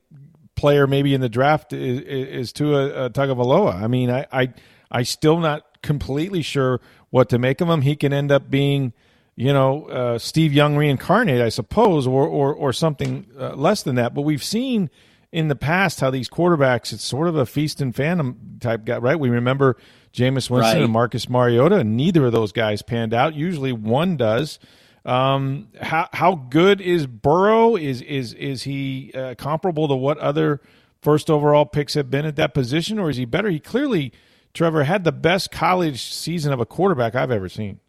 player 0.54 0.86
maybe 0.86 1.14
in 1.14 1.22
the 1.22 1.30
draft 1.30 1.72
is, 1.72 2.00
is 2.00 2.52
Tua 2.52 2.88
uh, 2.88 3.08
Tagovailoa. 3.08 3.82
I 3.82 3.86
mean, 3.86 4.10
I, 4.10 4.26
I, 4.30 4.52
I 4.90 5.02
still 5.04 5.38
not 5.38 5.82
completely 5.82 6.42
sure 6.42 6.80
what 7.08 7.30
to 7.30 7.38
make 7.38 7.60
of 7.62 7.68
him. 7.68 7.80
He 7.80 7.96
can 7.96 8.12
end 8.12 8.30
up 8.30 8.50
being, 8.50 8.92
you 9.34 9.54
know, 9.54 9.86
uh, 9.86 10.18
Steve 10.18 10.52
Young 10.52 10.76
reincarnate, 10.76 11.40
I 11.40 11.48
suppose, 11.48 12.06
or 12.06 12.26
or, 12.26 12.54
or 12.54 12.74
something 12.74 13.26
uh, 13.38 13.54
less 13.54 13.82
than 13.82 13.94
that. 13.94 14.12
But 14.12 14.22
we've 14.22 14.44
seen– 14.44 14.90
in 15.32 15.48
the 15.48 15.56
past 15.56 16.00
how 16.00 16.10
these 16.10 16.28
quarterbacks, 16.28 16.92
it's 16.92 17.02
sort 17.02 17.26
of 17.26 17.36
a 17.36 17.46
feast 17.46 17.80
and 17.80 17.96
famine 17.96 18.58
type 18.60 18.84
guy, 18.84 18.98
right? 18.98 19.18
We 19.18 19.30
remember 19.30 19.78
Jameis 20.12 20.50
Winston 20.50 20.60
right. 20.60 20.82
and 20.82 20.92
Marcus 20.92 21.28
Mariota, 21.28 21.76
and 21.76 21.96
neither 21.96 22.26
of 22.26 22.32
those 22.32 22.52
guys 22.52 22.82
panned 22.82 23.14
out. 23.14 23.34
Usually 23.34 23.72
one 23.72 24.16
does. 24.18 24.58
Um, 25.04 25.68
how 25.80 26.08
how 26.12 26.34
good 26.34 26.80
is 26.80 27.06
Burrow? 27.06 27.76
Is 27.76 28.02
is 28.02 28.34
is 28.34 28.62
he 28.62 29.10
uh, 29.14 29.34
comparable 29.36 29.88
to 29.88 29.94
what 29.94 30.18
other 30.18 30.60
first 31.00 31.30
overall 31.30 31.64
picks 31.64 31.94
have 31.94 32.10
been 32.10 32.26
at 32.26 32.36
that 32.36 32.54
position, 32.54 32.98
or 32.98 33.10
is 33.10 33.16
he 33.16 33.24
better? 33.24 33.48
He 33.48 33.58
clearly, 33.58 34.12
Trevor, 34.54 34.84
had 34.84 35.02
the 35.02 35.12
best 35.12 35.50
college 35.50 36.04
season 36.04 36.52
of 36.52 36.60
a 36.60 36.66
quarterback 36.66 37.14
I've 37.14 37.32
ever 37.32 37.48
seen. 37.48 37.80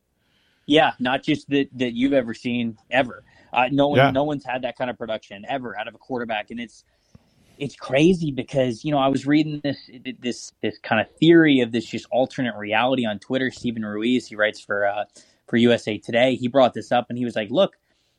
Yeah, 0.66 0.94
not 0.98 1.24
just 1.24 1.50
that 1.50 1.68
that 1.74 1.94
you've 1.94 2.14
ever 2.14 2.34
seen 2.34 2.78
ever. 2.90 3.24
Uh, 3.52 3.68
no 3.72 3.90
one, 3.90 3.98
yeah. 3.98 4.10
no 4.10 4.24
one's 4.24 4.44
had 4.44 4.64
that 4.64 4.76
kind 4.76 4.90
of 4.90 4.98
production 4.98 5.46
ever 5.48 5.78
out 5.78 5.88
of 5.88 5.94
a 5.94 6.00
quarterback, 6.00 6.50
and 6.50 6.60
it's 6.60 6.84
it's 7.58 7.76
crazy 7.76 8.32
because 8.32 8.84
you 8.84 8.92
know 8.92 8.98
I 8.98 9.08
was 9.08 9.26
reading 9.26 9.62
this 9.64 9.90
this 10.20 10.52
this 10.62 10.78
kind 10.80 11.02
of 11.02 11.14
theory 11.18 11.60
of 11.60 11.72
this 11.72 11.86
just 11.86 12.06
alternate 12.12 12.56
reality 12.56 13.06
on 13.06 13.20
Twitter. 13.20 13.52
Steven 13.52 13.84
Ruiz, 13.84 14.28
he 14.28 14.36
writes 14.36 14.60
for 14.60 14.86
uh, 14.86 15.06
for 15.48 15.58
USA 15.58 15.98
Today. 15.98 16.36
He 16.36 16.48
brought 16.48 16.74
this 16.74 16.92
up 16.92 17.08
and 17.10 17.18
he 17.18 17.26
was 17.26 17.36
like, 17.36 17.52
"Look, 17.52 17.78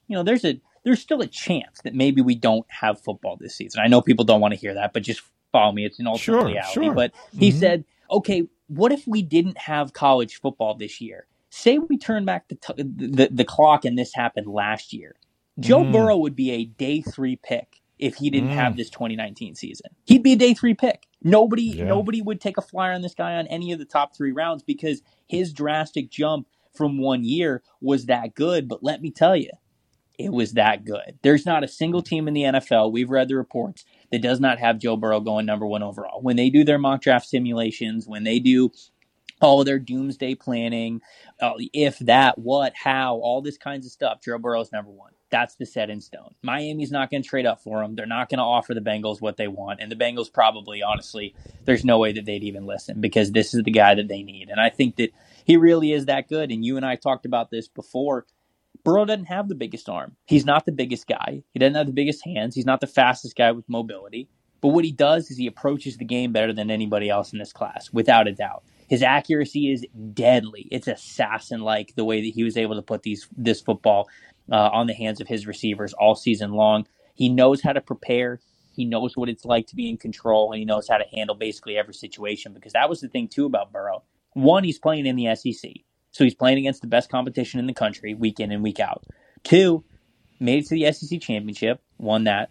you 0.09 0.17
know, 0.17 0.23
there's 0.23 0.45
a 0.45 0.61
there's 0.85 1.00
still 1.00 1.21
a 1.21 1.26
chance 1.26 1.81
that 1.85 1.95
maybe 1.95 2.21
we 2.21 2.35
don't 2.35 2.67
have 2.69 3.00
football 3.00 3.37
this 3.37 3.57
season. 3.57 3.81
I 3.81 3.88
know 3.88 4.00
people 4.00 4.25
don't 4.25 4.41
want 4.41 4.55
to 4.55 4.61
hear 4.61 4.75
that, 4.75 4.93
but 4.93 5.03
just 5.03 5.23
follow 5.50 5.73
me. 5.73 5.85
It's 5.85 5.99
an 5.99 6.07
alternate 6.07 6.41
sure, 6.41 6.47
reality." 6.47 6.73
Sure. 6.73 6.95
But 6.95 7.12
he 7.37 7.50
mm-hmm. 7.50 7.59
said, 7.59 7.85
"Okay, 8.11 8.45
what 8.69 8.93
if 8.93 9.07
we 9.07 9.23
didn't 9.23 9.59
have 9.59 9.93
college 9.93 10.41
football 10.41 10.75
this 10.75 11.00
year? 11.00 11.26
Say 11.50 11.79
we 11.79 11.99
turn 11.99 12.25
back 12.25 12.49
the 12.49 12.57
t- 12.57 12.83
the, 12.83 13.29
the 13.31 13.45
clock 13.45 13.85
and 13.85 13.99
this 13.99 14.14
happened 14.14 14.47
last 14.47 14.93
year. 14.93 15.14
Joe 15.61 15.85
mm. 15.85 15.93
Burrow 15.93 16.17
would 16.17 16.37
be 16.37 16.50
a 16.53 16.64
day 16.64 17.03
three 17.03 17.37
pick." 17.37 17.81
If 17.98 18.16
he 18.16 18.30
didn't 18.30 18.50
mm. 18.50 18.54
have 18.54 18.76
this 18.76 18.90
2019 18.90 19.54
season. 19.54 19.90
He'd 20.04 20.22
be 20.22 20.32
a 20.32 20.36
day 20.36 20.54
three 20.54 20.74
pick. 20.74 21.06
Nobody, 21.22 21.62
yeah. 21.62 21.84
nobody 21.84 22.20
would 22.20 22.40
take 22.40 22.58
a 22.58 22.62
flyer 22.62 22.92
on 22.92 23.02
this 23.02 23.14
guy 23.14 23.34
on 23.34 23.46
any 23.46 23.72
of 23.72 23.78
the 23.78 23.84
top 23.84 24.16
three 24.16 24.32
rounds 24.32 24.62
because 24.62 25.02
his 25.26 25.52
drastic 25.52 26.10
jump 26.10 26.46
from 26.74 26.98
one 26.98 27.24
year 27.24 27.62
was 27.80 28.06
that 28.06 28.34
good. 28.34 28.68
But 28.68 28.82
let 28.82 29.00
me 29.00 29.10
tell 29.10 29.36
you, 29.36 29.50
it 30.18 30.32
was 30.32 30.52
that 30.52 30.84
good. 30.84 31.18
There's 31.22 31.46
not 31.46 31.64
a 31.64 31.68
single 31.68 32.02
team 32.02 32.28
in 32.28 32.34
the 32.34 32.42
NFL, 32.42 32.92
we've 32.92 33.10
read 33.10 33.28
the 33.28 33.36
reports, 33.36 33.84
that 34.12 34.22
does 34.22 34.38
not 34.38 34.58
have 34.58 34.78
Joe 34.78 34.96
Burrow 34.96 35.20
going 35.20 35.46
number 35.46 35.66
one 35.66 35.82
overall. 35.82 36.22
When 36.22 36.36
they 36.36 36.50
do 36.50 36.64
their 36.64 36.78
mock 36.78 37.02
draft 37.02 37.26
simulations, 37.26 38.06
when 38.06 38.24
they 38.24 38.38
do 38.38 38.70
all 39.40 39.64
their 39.64 39.78
doomsday 39.78 40.36
planning, 40.36 41.00
uh, 41.40 41.54
if 41.72 41.98
that, 42.00 42.38
what, 42.38 42.74
how, 42.76 43.16
all 43.16 43.42
this 43.42 43.58
kinds 43.58 43.86
of 43.86 43.92
stuff, 43.92 44.20
Joe 44.24 44.38
Burrow's 44.38 44.70
number 44.72 44.90
one. 44.90 45.12
That's 45.35 45.57
the 45.57 45.67
set 45.67 45.91
in 45.91 46.00
stone. 46.00 46.37
Miami's 46.43 46.93
not 46.93 47.11
going 47.11 47.25
to 47.25 47.29
trade 47.29 47.45
up 47.45 47.61
for 47.61 47.83
him. 47.83 47.97
They're 47.97 48.07
not 48.07 48.29
going 48.29 48.38
to 48.38 48.45
offer 48.45 48.73
the 48.73 48.81
Bengals 48.81 49.21
what 49.21 49.37
they 49.37 49.49
want. 49.49 49.81
And 49.81 49.91
the 49.91 49.97
Bengals 49.97 50.33
probably, 50.33 50.81
honestly, 50.81 51.35
there's 51.64 51.85
no 51.85 51.99
way 51.99 52.12
that 52.12 52.25
they'd 52.25 52.45
even 52.45 52.67
listen 52.67 53.00
because 53.00 53.33
this 53.33 53.53
is 53.53 53.64
the 53.64 53.73
guy 53.73 53.97
that 53.97 54.07
they 54.07 54.23
need. 54.23 54.49
And 54.49 54.61
I 54.61 54.71
think 54.71 54.95
that 54.95 55.11
he 55.45 55.57
really 55.57 55.91
is 55.91 56.07
that 56.07 56.29
good. 56.29 56.53
And 56.53 56.64
you 56.64 56.76
and 56.76 56.87
I 56.87 56.95
talked 56.95 57.26
about 57.26 57.50
this 57.50 57.67
before. 57.67 58.26
Burrow 58.85 59.07
doesn't 59.07 59.25
have 59.25 59.49
the 59.49 59.57
biggest 59.57 59.88
arm. 59.88 60.14
He's 60.25 60.45
not 60.45 60.67
the 60.67 60.73
biggest 60.73 61.09
guy. 61.09 61.43
He 61.50 61.59
doesn't 61.59 61.75
have 61.75 61.88
the 61.88 61.93
biggest 61.93 62.25
hands. 62.25 62.55
He's 62.55 62.64
not 62.64 62.81
the 62.81 62.87
fastest 62.87 63.35
guy 63.35 63.50
with 63.50 63.69
mobility. 63.69 64.29
But 64.61 64.69
what 64.69 64.85
he 64.85 64.93
does 64.93 65.33
is 65.33 65.37
he 65.37 65.49
approaches 65.49 65.97
the 65.97 66.05
game 66.05 66.33
better 66.33 66.53
than 66.53 66.71
anybody 66.71 67.11
else 67.11 67.33
in 67.33 67.41
this 67.41 67.53
class, 67.53 67.91
without 67.93 68.29
a 68.29 68.33
doubt. 68.33 68.62
His 68.88 69.03
accuracy 69.03 69.73
is 69.73 69.85
deadly. 70.12 70.69
It's 70.71 70.87
assassin 70.87 71.61
like 71.61 71.95
the 71.97 72.05
way 72.05 72.21
that 72.21 72.35
he 72.35 72.45
was 72.45 72.57
able 72.57 72.76
to 72.76 72.83
put 72.83 73.03
these 73.03 73.26
this 73.37 73.61
football 73.61 74.09
uh, 74.50 74.70
on 74.72 74.86
the 74.86 74.94
hands 74.94 75.20
of 75.20 75.28
his 75.28 75.46
receivers 75.46 75.92
all 75.94 76.14
season 76.14 76.52
long. 76.52 76.86
He 77.14 77.28
knows 77.28 77.62
how 77.62 77.72
to 77.72 77.80
prepare. 77.80 78.40
He 78.74 78.84
knows 78.84 79.16
what 79.16 79.28
it's 79.28 79.44
like 79.44 79.66
to 79.68 79.76
be 79.76 79.88
in 79.88 79.96
control, 79.96 80.52
and 80.52 80.58
he 80.58 80.64
knows 80.64 80.88
how 80.88 80.98
to 80.98 81.04
handle 81.14 81.36
basically 81.36 81.76
every 81.76 81.94
situation. 81.94 82.52
Because 82.52 82.72
that 82.72 82.88
was 82.88 83.00
the 83.00 83.08
thing 83.08 83.28
too 83.28 83.46
about 83.46 83.72
Burrow. 83.72 84.02
One, 84.32 84.64
he's 84.64 84.80
playing 84.80 85.06
in 85.06 85.16
the 85.16 85.34
SEC, 85.36 85.70
so 86.10 86.24
he's 86.24 86.34
playing 86.34 86.58
against 86.58 86.80
the 86.80 86.88
best 86.88 87.08
competition 87.08 87.60
in 87.60 87.66
the 87.66 87.74
country 87.74 88.14
week 88.14 88.40
in 88.40 88.50
and 88.50 88.62
week 88.62 88.80
out. 88.80 89.04
Two, 89.44 89.84
made 90.40 90.64
it 90.64 90.66
to 90.68 90.74
the 90.74 90.92
SEC 90.92 91.20
championship, 91.20 91.80
won 91.98 92.24
that. 92.24 92.50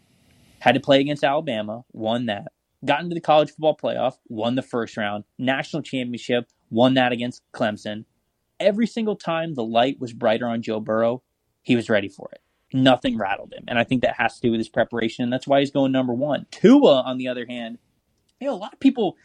Had 0.60 0.76
to 0.76 0.80
play 0.80 1.02
against 1.02 1.26
Alabama, 1.26 1.84
won 1.92 2.28
that. 2.28 2.54
Got 2.86 3.02
into 3.02 3.16
the 3.16 3.22
college 3.22 3.50
football 3.50 3.78
playoff, 3.82 4.14
won 4.30 4.56
the 4.56 4.62
first 4.62 4.96
round. 4.96 5.26
National 5.38 5.82
championship, 5.82 6.46
won 6.70 6.94
that 6.94 7.12
against 7.12 7.42
Clemson. 7.54 8.06
Every 8.60 8.88
single 8.88 9.18
time 9.18 9.56
the 9.56 9.64
light 9.64 10.00
was 10.00 10.14
brighter 10.14 10.48
on 10.48 10.62
Joe 10.62 10.80
Burrow, 10.80 11.22
he 11.64 11.76
was 11.76 11.90
ready 11.90 12.10
for 12.10 12.30
it. 12.34 12.42
Nothing 12.74 13.18
rattled 13.18 13.54
him. 13.54 13.66
And 13.68 13.80
I 13.80 13.84
think 13.84 14.02
that 14.02 14.16
has 14.18 14.36
to 14.36 14.42
do 14.42 14.52
with 14.52 14.60
his 14.60 14.70
preparation. 14.70 15.24
And 15.24 15.32
that's 15.32 15.48
why 15.48 15.60
he's 15.60 15.72
going 15.72 15.92
number 15.92 16.14
one. 16.14 16.46
Tua, 16.52 17.02
on 17.02 17.18
the 17.18 17.28
other 17.28 17.46
hand, 17.48 17.78
you 18.40 18.48
know, 18.48 18.54
a 18.54 18.58
lot 18.58 18.74
of 18.74 18.80
people 18.80 19.16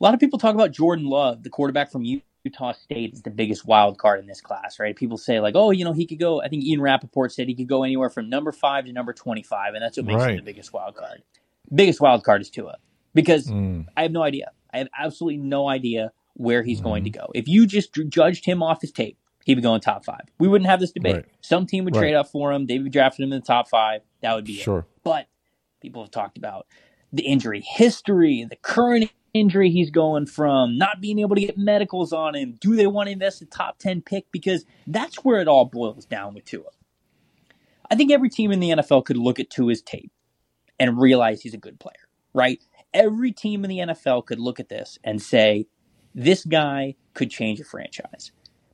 a 0.00 0.04
lot 0.04 0.14
of 0.14 0.20
people 0.20 0.38
talk 0.38 0.54
about 0.54 0.72
Jordan 0.72 1.06
Love, 1.06 1.42
the 1.42 1.50
quarterback 1.50 1.92
from 1.92 2.04
Utah 2.04 2.72
State, 2.72 3.12
is 3.12 3.22
the 3.22 3.30
biggest 3.30 3.66
wild 3.66 3.98
card 3.98 4.18
in 4.18 4.26
this 4.26 4.40
class, 4.40 4.78
right? 4.80 4.96
People 4.96 5.18
say, 5.18 5.40
like, 5.40 5.54
oh, 5.54 5.70
you 5.70 5.84
know, 5.84 5.92
he 5.92 6.06
could 6.06 6.18
go, 6.18 6.40
I 6.40 6.48
think 6.48 6.64
Ian 6.64 6.80
Rapoport 6.80 7.32
said 7.32 7.48
he 7.48 7.54
could 7.54 7.68
go 7.68 7.82
anywhere 7.84 8.08
from 8.08 8.30
number 8.30 8.50
five 8.50 8.86
to 8.86 8.92
number 8.92 9.12
25, 9.12 9.74
and 9.74 9.82
that's 9.82 9.98
what 9.98 10.06
makes 10.06 10.22
right. 10.22 10.30
him 10.30 10.36
the 10.36 10.42
biggest 10.42 10.72
wild 10.72 10.96
card. 10.96 11.22
Biggest 11.72 12.00
wild 12.00 12.24
card 12.24 12.40
is 12.40 12.48
Tua 12.48 12.78
because 13.14 13.46
mm. 13.46 13.84
I 13.94 14.02
have 14.02 14.12
no 14.12 14.22
idea. 14.22 14.52
I 14.72 14.78
have 14.78 14.88
absolutely 14.98 15.36
no 15.36 15.68
idea 15.68 16.12
where 16.34 16.62
he's 16.62 16.80
mm. 16.80 16.84
going 16.84 17.04
to 17.04 17.10
go. 17.10 17.28
If 17.34 17.46
you 17.46 17.66
just 17.66 17.92
judged 18.08 18.46
him 18.46 18.62
off 18.62 18.80
his 18.80 18.92
tape, 18.92 19.18
he 19.50 19.54
would 19.56 19.64
go 19.64 19.74
in 19.74 19.80
top 19.80 20.04
five. 20.04 20.22
We 20.38 20.46
wouldn't 20.46 20.70
have 20.70 20.78
this 20.78 20.92
debate. 20.92 21.16
Right. 21.16 21.26
Some 21.40 21.66
team 21.66 21.84
would 21.84 21.96
right. 21.96 22.02
trade 22.02 22.14
up 22.14 22.28
for 22.28 22.52
him. 22.52 22.66
They 22.66 22.78
would 22.78 22.92
draft 22.92 23.18
him 23.18 23.32
in 23.32 23.40
the 23.40 23.44
top 23.44 23.68
five. 23.68 24.02
That 24.22 24.34
would 24.34 24.44
be 24.44 24.54
sure. 24.54 24.80
It. 24.80 24.84
But 25.02 25.26
people 25.80 26.02
have 26.02 26.12
talked 26.12 26.38
about 26.38 26.66
the 27.12 27.24
injury 27.24 27.60
history, 27.60 28.46
the 28.48 28.54
current 28.54 29.10
injury 29.34 29.70
he's 29.70 29.90
going 29.90 30.26
from, 30.26 30.78
not 30.78 31.00
being 31.00 31.18
able 31.18 31.34
to 31.34 31.40
get 31.40 31.58
medicals 31.58 32.12
on 32.12 32.36
him. 32.36 32.56
Do 32.60 32.76
they 32.76 32.86
want 32.86 33.08
to 33.08 33.12
invest 33.12 33.42
a 33.42 33.46
top 33.46 33.78
10 33.78 34.02
pick? 34.02 34.30
Because 34.30 34.64
that's 34.86 35.24
where 35.24 35.40
it 35.40 35.48
all 35.48 35.64
boils 35.64 36.04
down 36.04 36.34
with 36.34 36.44
Tua. 36.44 36.70
I 37.90 37.96
think 37.96 38.12
every 38.12 38.30
team 38.30 38.52
in 38.52 38.60
the 38.60 38.70
NFL 38.70 39.04
could 39.04 39.16
look 39.16 39.40
at 39.40 39.50
Tua's 39.50 39.82
tape 39.82 40.12
and 40.78 41.00
realize 41.00 41.42
he's 41.42 41.54
a 41.54 41.58
good 41.58 41.80
player, 41.80 42.08
right? 42.32 42.62
Every 42.94 43.32
team 43.32 43.64
in 43.64 43.70
the 43.70 43.78
NFL 43.78 44.26
could 44.26 44.38
look 44.38 44.60
at 44.60 44.68
this 44.68 44.96
and 45.02 45.20
say, 45.20 45.66
this 46.14 46.44
guy 46.44 46.94
could 47.14 47.30
change 47.30 47.58
a 47.58 47.64
franchise. 47.64 48.30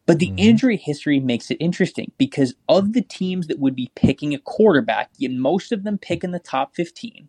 But 0.06 0.20
the 0.20 0.28
mm-hmm. 0.28 0.38
injury 0.38 0.76
history 0.76 1.18
makes 1.18 1.50
it 1.50 1.56
interesting 1.60 2.12
because 2.16 2.54
of 2.68 2.92
the 2.92 3.02
teams 3.02 3.48
that 3.48 3.58
would 3.58 3.75
be 3.75 3.90
picking 3.96 4.32
a 4.32 4.38
quarterback, 4.38 5.10
yet 5.18 5.32
most 5.32 5.72
of 5.72 5.82
them 5.82 5.98
pick 5.98 6.22
in 6.22 6.30
the 6.30 6.38
top 6.38 6.75
15, 6.76 7.28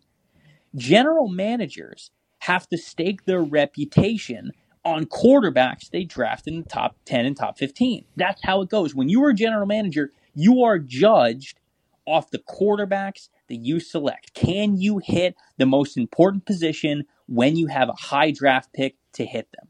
general 0.76 1.28
managers 1.28 2.12
have 2.40 2.68
to 2.68 2.78
stake 2.78 3.24
their 3.24 3.42
reputation 3.42 4.52
on 4.84 5.04
quarterbacks 5.06 5.90
they 5.90 6.04
draft 6.04 6.46
in 6.46 6.62
the 6.62 6.68
top 6.68 6.96
10 7.04 7.26
and 7.26 7.36
top 7.36 7.58
15. 7.58 8.04
That's 8.16 8.42
how 8.44 8.62
it 8.62 8.70
goes. 8.70 8.94
When 8.94 9.08
you 9.08 9.22
are 9.24 9.30
a 9.30 9.34
general 9.34 9.66
manager, 9.66 10.12
you 10.34 10.62
are 10.62 10.78
judged 10.78 11.58
off 12.06 12.30
the 12.30 12.38
quarterbacks 12.38 13.28
that 13.48 13.56
you 13.56 13.80
select. 13.80 14.34
Can 14.34 14.78
you 14.78 14.98
hit 14.98 15.36
the 15.58 15.66
most 15.66 15.96
important 15.96 16.46
position 16.46 17.04
when 17.26 17.56
you 17.56 17.66
have 17.66 17.88
a 17.88 18.00
high 18.00 18.30
draft 18.30 18.72
pick 18.72 18.96
to 19.14 19.26
hit 19.26 19.48
them? 19.52 19.68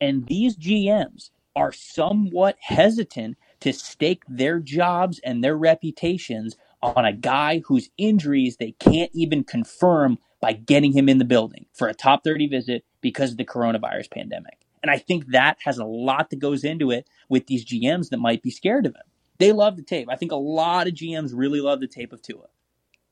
And 0.00 0.26
these 0.26 0.56
GMs 0.56 1.30
are 1.54 1.72
somewhat 1.72 2.56
hesitant 2.60 3.36
to 3.60 3.72
stake 3.72 4.22
their 4.28 4.58
jobs 4.58 5.20
and 5.24 5.42
their 5.42 5.56
reputations 5.56 6.56
on 6.82 7.04
a 7.04 7.12
guy 7.12 7.62
whose 7.66 7.90
injuries 7.96 8.56
they 8.56 8.72
can't 8.72 9.10
even 9.14 9.44
confirm 9.44 10.18
by 10.40 10.52
getting 10.52 10.92
him 10.92 11.08
in 11.08 11.18
the 11.18 11.24
building 11.24 11.66
for 11.72 11.88
a 11.88 11.94
top 11.94 12.24
30 12.24 12.48
visit 12.48 12.84
because 13.00 13.30
of 13.32 13.36
the 13.36 13.44
coronavirus 13.44 14.10
pandemic. 14.10 14.58
And 14.82 14.90
I 14.90 14.98
think 14.98 15.28
that 15.28 15.58
has 15.64 15.78
a 15.78 15.84
lot 15.84 16.30
that 16.30 16.40
goes 16.40 16.64
into 16.64 16.90
it 16.90 17.06
with 17.28 17.46
these 17.46 17.64
GMs 17.64 18.10
that 18.10 18.18
might 18.18 18.42
be 18.42 18.50
scared 18.50 18.84
of 18.84 18.96
him. 18.96 19.02
They 19.38 19.52
love 19.52 19.76
the 19.76 19.82
tape. 19.82 20.08
I 20.10 20.16
think 20.16 20.32
a 20.32 20.36
lot 20.36 20.88
of 20.88 20.94
GMs 20.94 21.30
really 21.32 21.60
love 21.60 21.80
the 21.80 21.86
tape 21.86 22.12
of 22.12 22.20
Tua. 22.22 22.46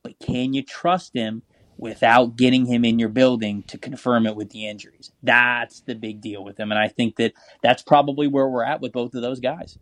But 0.02 0.18
can 0.18 0.52
you 0.52 0.62
trust 0.62 1.14
him 1.14 1.42
without 1.80 2.36
getting 2.36 2.66
him 2.66 2.84
in 2.84 2.98
your 2.98 3.08
building 3.08 3.64
to 3.64 3.78
confirm 3.78 4.26
it 4.26 4.36
with 4.36 4.50
the 4.50 4.68
injuries? 4.68 5.10
That's 5.22 5.80
the 5.80 5.94
big 5.94 6.20
deal 6.20 6.44
with 6.44 6.58
him. 6.58 6.70
And 6.70 6.78
I 6.78 6.88
think 6.88 7.16
that 7.16 7.32
that's 7.62 7.82
probably 7.82 8.28
where 8.28 8.48
we're 8.48 8.64
at 8.64 8.80
with 8.80 8.92
both 8.92 9.14
of 9.14 9.22
those 9.22 9.40
guys. 9.40 9.78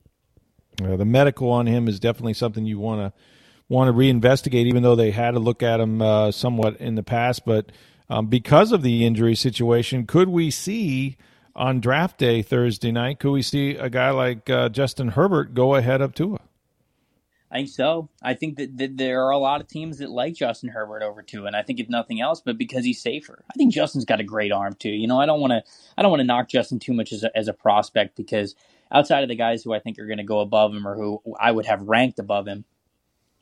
The 0.77 1.05
medical 1.05 1.51
on 1.51 1.67
him 1.67 1.89
is 1.89 1.99
definitely 1.99 2.35
something 2.35 2.65
you 2.65 2.79
want 2.79 3.01
to 3.01 3.21
want 3.69 3.89
to 3.89 3.93
reinvestigate, 3.93 4.67
even 4.67 4.83
though 4.83 4.97
they 4.97 5.11
had 5.11 5.33
to 5.33 5.41
look 5.41 5.63
at 5.63 5.81
him 5.81 6.01
uh, 6.01 6.31
somewhat 6.31 6.77
in 6.79 6.95
the 6.95 7.03
past. 7.03 7.45
But 7.45 7.71
um, 8.09 8.29
because 8.29 8.73
of 8.73 8.83
the 8.83 9.05
injury 9.05 9.35
situation, 9.35 10.07
could 10.07 10.29
we 10.29 10.51
see 10.51 11.17
on 11.55 11.81
draft 11.81 12.19
day 12.19 12.43
Thursday 12.43 12.93
night? 12.93 13.19
Could 13.19 13.33
we 13.33 13.43
see 13.43 13.73
a 13.77 13.91
guy 13.91 14.11
like 14.11 14.49
uh, 14.49 14.69
Justin 14.69 15.09
Herbert 15.09 15.55
go 15.55 15.75
ahead 15.75 16.01
of 16.01 16.15
Tua? 16.15 16.39
I 17.51 17.57
think 17.57 17.69
so. 17.71 18.11
I 18.23 18.35
think 18.35 18.57
that, 18.59 18.77
that, 18.77 18.97
there 18.99 19.25
are 19.25 19.31
a 19.31 19.39
lot 19.39 19.63
of 19.63 19.69
teams 19.69 19.99
that 19.99 20.11
like 20.11 20.35
Justin 20.35 20.69
Herbert 20.69 21.03
over 21.03 21.23
Tua, 21.23 21.47
and 21.47 21.57
I 21.57 21.63
think 21.63 21.81
if 21.81 21.89
nothing 21.89 22.21
else, 22.21 22.43
but 22.45 22.59
because 22.59 22.85
he's 22.85 23.01
safer. 23.01 23.43
I 23.51 23.55
think 23.57 23.73
Justin's 23.73 24.05
got 24.05 24.21
a 24.21 24.25
great 24.25 24.53
arm 24.53 24.75
too. 24.75 24.91
You 24.91 25.07
know, 25.07 25.19
I 25.19 25.25
don't 25.27 25.41
want 25.41 25.53
to 25.53 25.63
I 25.97 26.03
don't 26.03 26.11
want 26.11 26.21
to 26.21 26.27
knock 26.27 26.49
Justin 26.49 26.79
too 26.79 26.93
much 26.93 27.13
as 27.13 27.25
a, 27.25 27.37
as 27.37 27.49
a 27.49 27.55
prospect 27.55 28.17
because 28.17 28.55
outside 28.93 29.23
of 29.23 29.31
the 29.31 29.35
guys 29.35 29.63
who 29.63 29.73
I 29.73 29.79
think 29.79 29.99
are 29.99 30.07
going 30.07 30.19
to 30.19 30.25
go 30.25 30.41
above 30.41 30.75
him 30.75 30.87
or 30.87 30.95
who 30.95 31.23
I 31.41 31.51
would 31.51 31.67
have 31.67 31.83
ranked 31.83 32.19
above 32.19 32.47
him, 32.47 32.67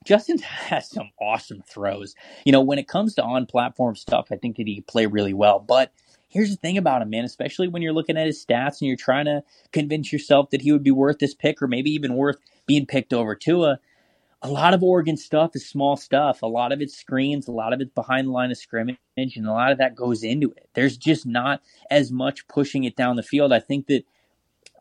Justin 0.05 0.39
has 0.41 0.89
some 0.89 1.11
awesome 1.21 1.63
throws. 1.67 2.15
You 2.45 2.53
know, 2.53 2.61
when 2.63 2.79
it 2.79 2.89
comes 2.89 3.15
to 3.17 3.25
on 3.25 3.47
platform 3.47 3.97
stuff, 3.97 4.29
I 4.31 4.37
think 4.37 4.57
that 4.57 4.69
he 4.69 4.83
play 4.83 5.07
really 5.07 5.35
well. 5.35 5.59
But 5.59 5.93
here's 6.29 6.51
the 6.51 6.57
thing 6.57 6.79
about 6.79 7.03
him, 7.03 7.11
man, 7.11 7.25
especially 7.25 7.69
when 7.69 7.83
you're 7.83 7.93
looking 7.93 8.17
at 8.17 8.27
his 8.27 8.45
stats 8.45 8.81
and 8.81 8.89
you're 8.89 8.97
trying 8.97 9.25
to 9.27 9.43
convince 9.73 10.13
yourself 10.13 10.51
that 10.51 10.63
he 10.63 10.73
would 10.73 10.85
be 10.85 10.91
worth 10.91 11.19
this 11.19 11.35
pick 11.35 11.61
or 11.61 11.67
maybe 11.67 11.91
even 11.91 12.15
worth 12.15 12.39
being 12.67 12.87
picked 12.87 13.13
over 13.13 13.35
Tua. 13.35 13.81
A 14.43 14.51
lot 14.51 14.75
of 14.75 14.83
Oregon 14.83 15.17
stuff 15.17 15.57
is 15.57 15.69
small 15.69 15.97
stuff. 15.97 16.43
A 16.43 16.47
lot 16.47 16.71
of 16.71 16.81
it's 16.81 16.97
screens, 16.97 17.49
a 17.49 17.53
lot 17.53 17.73
of 17.73 17.81
it's 17.81 17.93
behind 17.95 18.29
the 18.29 18.33
line 18.33 18.51
of 18.51 18.59
scrimmage, 18.59 18.99
and 19.17 19.47
a 19.47 19.53
lot 19.53 19.73
of 19.73 19.79
that 19.79 19.97
goes 19.97 20.23
into 20.23 20.51
it. 20.51 20.69
There's 20.75 20.97
just 20.97 21.27
not 21.27 21.63
as 21.91 22.13
much 22.13 22.47
pushing 22.47 22.85
it 22.85 22.97
down 22.97 23.17
the 23.17 23.23
field. 23.23 23.53
I 23.53 23.61
think 23.61 23.87
that 23.87 24.05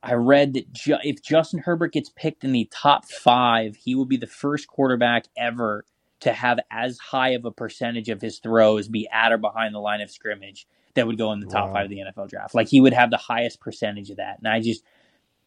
I 0.03 0.13
read 0.13 0.53
that 0.53 0.71
ju- 0.71 0.99
if 1.03 1.23
Justin 1.23 1.59
Herbert 1.59 1.93
gets 1.93 2.09
picked 2.09 2.43
in 2.43 2.51
the 2.51 2.69
top 2.71 3.05
five, 3.05 3.75
he 3.75 3.95
will 3.95 4.05
be 4.05 4.17
the 4.17 4.27
first 4.27 4.67
quarterback 4.67 5.25
ever 5.35 5.85
to 6.19 6.31
have 6.31 6.59
as 6.69 6.99
high 6.99 7.29
of 7.29 7.45
a 7.45 7.51
percentage 7.51 8.09
of 8.09 8.21
his 8.21 8.39
throws 8.39 8.87
be 8.87 9.07
at 9.11 9.31
or 9.31 9.37
behind 9.37 9.73
the 9.73 9.79
line 9.79 10.01
of 10.01 10.11
scrimmage 10.11 10.67
that 10.93 11.07
would 11.07 11.17
go 11.17 11.31
in 11.31 11.39
the 11.39 11.47
top 11.47 11.67
wow. 11.67 11.73
five 11.73 11.85
of 11.85 11.89
the 11.89 11.97
NFL 11.97 12.29
draft. 12.29 12.55
Like 12.55 12.67
he 12.67 12.81
would 12.81 12.93
have 12.93 13.09
the 13.09 13.17
highest 13.17 13.59
percentage 13.59 14.09
of 14.09 14.17
that. 14.17 14.37
And 14.39 14.47
I 14.47 14.59
just 14.59 14.83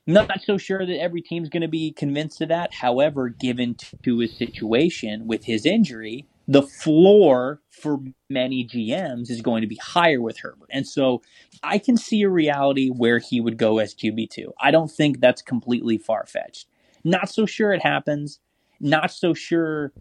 not 0.09 0.41
so 0.43 0.57
sure 0.57 0.85
that 0.85 1.01
every 1.01 1.21
team's 1.21 1.49
going 1.49 1.63
to 1.63 1.69
be 1.69 1.93
convinced 1.93 2.41
of 2.41 2.49
that. 2.49 2.73
However, 2.75 3.29
given 3.29 3.77
to 4.03 4.19
his 4.19 4.37
situation 4.37 5.27
with 5.27 5.45
his 5.45 5.67
injury, 5.67 6.27
the 6.49 6.63
floor 6.63 7.61
for 7.71 7.99
many 8.31 8.67
GMs 8.67 9.31
is 9.31 9.43
going 9.43 9.61
to 9.61 9.67
be 9.69 9.77
higher 9.77 10.23
with 10.23 10.39
Herbert. 10.39 10.71
And 10.71 10.87
so 10.87 11.21
I 11.63 11.79
can 11.79 11.99
see 11.99 12.23
a 12.23 12.29
reality 12.31 12.89
where 12.89 13.19
he 13.19 13.39
would 13.41 13.59
go 13.59 13.79
as 13.79 13.95
QB2. 13.95 14.53
I 14.59 14.71
don't 14.71 14.91
think 14.91 15.21
that's 15.21 15.43
completely 15.43 15.99
far 15.99 16.25
fetched. 16.27 16.69
Not 17.05 17.29
so 17.29 17.45
sure 17.45 17.73
it 17.73 17.83
happens. 17.83 18.41
Not 18.81 19.11
so 19.11 19.35
sure 19.35 19.93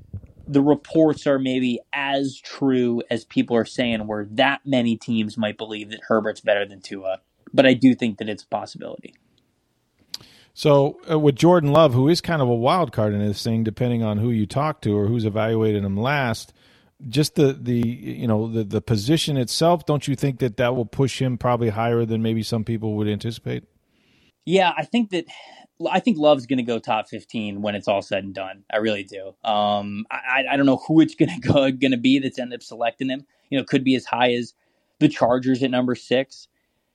the 0.48 0.62
reports 0.62 1.28
are 1.28 1.40
maybe 1.40 1.80
as 1.92 2.40
true 2.42 3.02
as 3.12 3.26
people 3.26 3.58
are 3.58 3.66
saying, 3.66 4.08
where 4.08 4.26
that 4.32 4.62
many 4.66 4.96
teams 4.96 5.38
might 5.38 5.58
believe 5.58 5.90
that 5.90 6.00
Herbert's 6.08 6.40
better 6.40 6.66
than 6.66 6.80
Tua. 6.80 7.20
But 7.54 7.66
I 7.66 7.74
do 7.74 7.94
think 7.94 8.20
that 8.20 8.30
it's 8.30 8.44
a 8.44 8.48
possibility. 8.48 9.16
So 10.58 11.00
uh, 11.08 11.20
with 11.20 11.36
Jordan 11.36 11.72
Love, 11.72 11.94
who 11.94 12.08
is 12.08 12.20
kind 12.20 12.42
of 12.42 12.48
a 12.48 12.56
wild 12.56 12.92
card 12.92 13.14
in 13.14 13.24
this 13.24 13.44
thing, 13.44 13.64
depending 13.64 14.02
on 14.02 14.18
who 14.18 14.32
you 14.32 14.48
talk 14.48 14.82
to 14.82 14.98
or 14.98 15.06
who's 15.06 15.24
evaluated 15.24 15.84
him 15.84 15.96
last, 15.96 16.52
just 17.08 17.36
the 17.36 17.54
the 17.54 17.78
you 17.78 18.28
know 18.28 18.48
the 18.48 18.64
the 18.64 18.82
position 18.82 19.38
itself, 19.38 19.86
don't 19.86 20.08
you 20.08 20.16
think 20.16 20.40
that 20.40 20.58
that 20.58 20.76
will 20.76 20.88
push 20.88 21.22
him 21.22 21.38
probably 21.38 21.70
higher 21.70 22.06
than 22.06 22.24
maybe 22.24 22.42
some 22.42 22.64
people 22.64 22.96
would 22.96 23.08
anticipate? 23.08 23.66
Yeah, 24.46 24.74
I 24.76 24.84
think 24.84 25.12
that 25.12 25.26
I 25.92 26.00
think 26.00 26.18
Love's 26.18 26.48
going 26.48 26.58
to 26.58 26.64
go 26.64 26.80
top 26.80 27.08
15 27.08 27.62
when 27.62 27.76
it's 27.76 27.88
all 27.88 28.02
said 28.02 28.24
and 28.24 28.34
done. 28.34 28.64
I 28.74 28.78
really 28.78 29.04
do. 29.04 29.36
Um, 29.48 30.08
I, 30.10 30.44
I 30.50 30.58
don't 30.58 30.66
know 30.66 30.82
who 30.88 31.02
it's 31.02 31.14
going 31.14 31.40
to 31.40 31.48
go 31.48 31.70
going 31.70 31.92
to 31.92 31.98
be 31.98 32.18
that's 32.18 32.40
end 32.40 32.56
up 32.56 32.64
selecting 32.64 33.10
him. 33.10 33.28
You 33.52 33.60
know, 33.60 33.64
could 33.64 33.84
be 33.84 33.94
as 33.94 34.08
high 34.08 34.34
as 34.34 34.56
the 34.98 35.08
Chargers 35.08 35.62
at 35.62 35.70
number 35.70 35.94
six. 35.94 36.48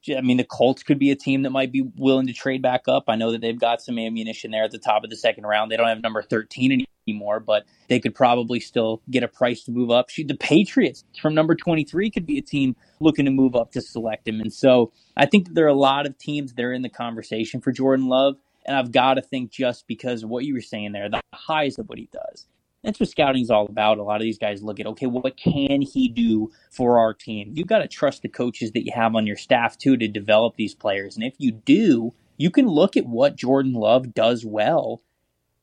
I 0.08 0.20
mean, 0.20 0.36
the 0.36 0.44
Colts 0.44 0.82
could 0.82 0.98
be 0.98 1.10
a 1.10 1.16
team 1.16 1.42
that 1.42 1.50
might 1.50 1.72
be 1.72 1.82
willing 1.96 2.26
to 2.26 2.32
trade 2.32 2.62
back 2.62 2.88
up. 2.88 3.04
I 3.08 3.16
know 3.16 3.32
that 3.32 3.40
they've 3.40 3.58
got 3.58 3.82
some 3.82 3.98
ammunition 3.98 4.50
there 4.50 4.64
at 4.64 4.70
the 4.70 4.78
top 4.78 5.04
of 5.04 5.10
the 5.10 5.16
second 5.16 5.44
round. 5.44 5.70
They 5.70 5.76
don't 5.76 5.88
have 5.88 6.02
number 6.02 6.22
13 6.22 6.84
anymore, 7.06 7.40
but 7.40 7.64
they 7.88 8.00
could 8.00 8.14
probably 8.14 8.60
still 8.60 9.02
get 9.10 9.22
a 9.22 9.28
price 9.28 9.62
to 9.64 9.70
move 9.70 9.90
up. 9.90 10.10
Shoot, 10.10 10.28
The 10.28 10.36
Patriots 10.36 11.04
from 11.20 11.34
number 11.34 11.54
23 11.54 12.10
could 12.10 12.26
be 12.26 12.38
a 12.38 12.42
team 12.42 12.76
looking 13.00 13.24
to 13.26 13.30
move 13.30 13.54
up 13.54 13.72
to 13.72 13.80
select 13.80 14.26
him. 14.26 14.40
And 14.40 14.52
so 14.52 14.92
I 15.16 15.26
think 15.26 15.46
that 15.46 15.54
there 15.54 15.66
are 15.66 15.68
a 15.68 15.74
lot 15.74 16.06
of 16.06 16.18
teams 16.18 16.52
that 16.52 16.64
are 16.64 16.72
in 16.72 16.82
the 16.82 16.88
conversation 16.88 17.60
for 17.60 17.72
Jordan 17.72 18.08
Love. 18.08 18.36
And 18.64 18.76
I've 18.76 18.92
got 18.92 19.14
to 19.14 19.22
think 19.22 19.50
just 19.50 19.88
because 19.88 20.22
of 20.22 20.30
what 20.30 20.44
you 20.44 20.54
were 20.54 20.60
saying 20.60 20.92
there, 20.92 21.08
the 21.08 21.20
highs 21.34 21.78
of 21.78 21.88
what 21.88 21.98
he 21.98 22.08
does 22.12 22.46
that's 22.82 22.98
what 22.98 23.08
scouting 23.08 23.42
is 23.42 23.50
all 23.50 23.66
about. 23.66 23.98
A 23.98 24.02
lot 24.02 24.16
of 24.16 24.22
these 24.22 24.38
guys 24.38 24.62
look 24.62 24.80
at, 24.80 24.86
okay, 24.86 25.06
what 25.06 25.36
can 25.36 25.82
he 25.82 26.08
do 26.08 26.50
for 26.70 26.98
our 26.98 27.14
team? 27.14 27.52
You've 27.54 27.68
got 27.68 27.78
to 27.78 27.88
trust 27.88 28.22
the 28.22 28.28
coaches 28.28 28.72
that 28.72 28.84
you 28.84 28.92
have 28.94 29.14
on 29.14 29.26
your 29.26 29.36
staff 29.36 29.78
too 29.78 29.96
to 29.96 30.08
develop 30.08 30.56
these 30.56 30.74
players. 30.74 31.16
And 31.16 31.24
if 31.24 31.34
you 31.38 31.52
do, 31.52 32.12
you 32.36 32.50
can 32.50 32.66
look 32.66 32.96
at 32.96 33.06
what 33.06 33.36
Jordan 33.36 33.74
Love 33.74 34.14
does 34.14 34.44
well 34.44 35.02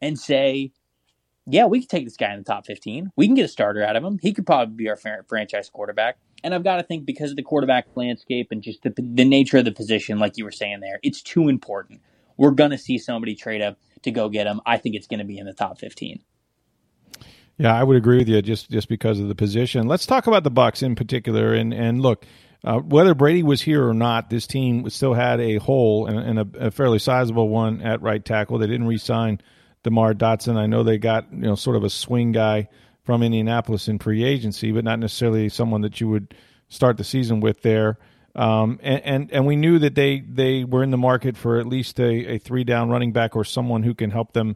and 0.01 0.17
say, 0.17 0.71
yeah, 1.45 1.65
we 1.65 1.79
can 1.79 1.87
take 1.87 2.05
this 2.05 2.15
guy 2.15 2.31
in 2.31 2.39
the 2.39 2.45
top 2.45 2.65
15. 2.65 3.11
We 3.17 3.25
can 3.25 3.35
get 3.35 3.45
a 3.45 3.49
starter 3.49 3.83
out 3.83 3.95
of 3.95 4.03
him. 4.03 4.19
He 4.21 4.33
could 4.33 4.45
probably 4.45 4.75
be 4.75 4.89
our 4.89 4.97
franchise 5.27 5.69
quarterback. 5.69 6.17
And 6.43 6.53
I've 6.53 6.63
got 6.63 6.77
to 6.77 6.83
think 6.83 7.05
because 7.05 7.31
of 7.31 7.35
the 7.35 7.43
quarterback 7.43 7.87
landscape 7.95 8.47
and 8.51 8.61
just 8.61 8.83
the, 8.83 8.93
the 8.97 9.25
nature 9.25 9.57
of 9.57 9.65
the 9.65 9.71
position, 9.71 10.19
like 10.19 10.37
you 10.37 10.45
were 10.45 10.51
saying 10.51 10.79
there, 10.79 10.99
it's 11.03 11.21
too 11.21 11.49
important. 11.49 12.01
We're 12.37 12.51
going 12.51 12.71
to 12.71 12.77
see 12.77 12.97
somebody 12.97 13.35
trade 13.35 13.61
up 13.61 13.77
to 14.03 14.11
go 14.11 14.29
get 14.29 14.47
him. 14.47 14.61
I 14.65 14.77
think 14.77 14.95
it's 14.95 15.07
going 15.07 15.19
to 15.19 15.25
be 15.25 15.37
in 15.37 15.45
the 15.45 15.53
top 15.53 15.79
15. 15.79 16.21
Yeah, 17.59 17.75
I 17.75 17.83
would 17.83 17.97
agree 17.97 18.19
with 18.19 18.29
you 18.29 18.41
just 18.41 18.71
just 18.71 18.87
because 18.87 19.19
of 19.19 19.27
the 19.27 19.35
position. 19.35 19.85
Let's 19.85 20.05
talk 20.05 20.27
about 20.27 20.45
the 20.45 20.49
Bucks 20.49 20.81
in 20.81 20.95
particular. 20.95 21.53
And 21.53 21.73
and 21.73 22.01
look, 22.01 22.25
uh, 22.63 22.79
whether 22.79 23.13
Brady 23.13 23.43
was 23.43 23.61
here 23.61 23.85
or 23.85 23.93
not, 23.93 24.29
this 24.29 24.47
team 24.47 24.89
still 24.89 25.13
had 25.13 25.41
a 25.41 25.57
hole 25.57 26.07
and, 26.07 26.17
and 26.17 26.39
a, 26.39 26.67
a, 26.67 26.71
fairly 26.71 26.99
sizable 26.99 27.49
one 27.49 27.81
at 27.81 28.01
right 28.01 28.23
tackle. 28.23 28.57
They 28.57 28.67
didn't 28.67 28.87
re-sign 28.87 29.41
DeMar 29.83 30.13
Dotson. 30.13 30.55
I 30.55 30.67
know 30.67 30.83
they 30.83 30.97
got 30.97 31.33
you 31.33 31.39
know 31.39 31.55
sort 31.55 31.75
of 31.75 31.83
a 31.83 31.89
swing 31.89 32.31
guy 32.31 32.69
from 33.03 33.23
Indianapolis 33.23 33.89
in 33.89 33.99
free 33.99 34.23
agency, 34.23 34.71
but 34.71 34.85
not 34.85 34.99
necessarily 34.99 35.49
someone 35.49 35.81
that 35.81 35.99
you 35.99 36.07
would 36.07 36.33
start 36.69 36.95
the 36.95 37.03
season 37.03 37.41
with 37.41 37.61
there. 37.61 37.97
Um, 38.35 38.79
and, 38.81 39.01
and, 39.03 39.31
and 39.33 39.45
we 39.45 39.57
knew 39.57 39.79
that 39.79 39.95
they 39.95 40.21
they 40.21 40.63
were 40.63 40.81
in 40.83 40.91
the 40.91 40.97
market 40.97 41.35
for 41.35 41.57
at 41.57 41.65
least 41.65 41.99
a, 41.99 42.35
a 42.35 42.37
three 42.37 42.63
down 42.63 42.89
running 42.89 43.11
back 43.11 43.35
or 43.35 43.43
someone 43.43 43.83
who 43.83 43.93
can 43.93 44.11
help 44.11 44.31
them 44.31 44.55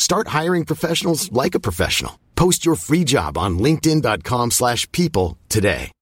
Start 0.00 0.28
hiring 0.28 0.64
professionals 0.64 1.30
like 1.30 1.54
a 1.54 1.60
professional. 1.60 2.18
Post 2.34 2.64
your 2.64 2.74
free 2.74 3.04
job 3.04 3.36
on 3.36 3.58
linkedin.com 3.58 4.50
slash 4.50 4.90
people 4.92 5.36
today. 5.50 5.92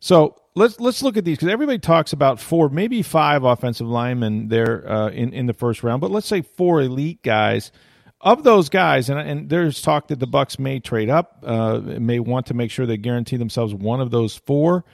So 0.00 0.34
let's 0.54 0.80
let's 0.80 1.02
look 1.02 1.18
at 1.18 1.26
these 1.26 1.36
because 1.36 1.52
everybody 1.52 1.78
talks 1.78 2.14
about 2.14 2.40
four, 2.40 2.70
maybe 2.70 3.02
five 3.02 3.44
offensive 3.44 3.86
linemen 3.86 4.48
there 4.48 4.90
uh, 4.90 5.10
in, 5.10 5.34
in 5.34 5.44
the 5.44 5.52
first 5.52 5.82
round, 5.82 6.00
but 6.00 6.10
let's 6.10 6.26
say 6.26 6.40
four 6.40 6.80
elite 6.80 7.22
guys. 7.22 7.70
Of 8.22 8.42
those 8.42 8.70
guys, 8.70 9.10
and, 9.10 9.20
and 9.20 9.50
there's 9.50 9.82
talk 9.82 10.08
that 10.08 10.18
the 10.18 10.26
Bucks 10.26 10.58
may 10.58 10.80
trade 10.80 11.10
up, 11.10 11.42
uh, 11.42 11.80
may 11.84 12.20
want 12.20 12.46
to 12.46 12.54
make 12.54 12.70
sure 12.70 12.86
they 12.86 12.96
guarantee 12.96 13.36
themselves 13.36 13.74
one 13.74 14.00
of 14.00 14.10
those 14.10 14.34
four. 14.34 14.86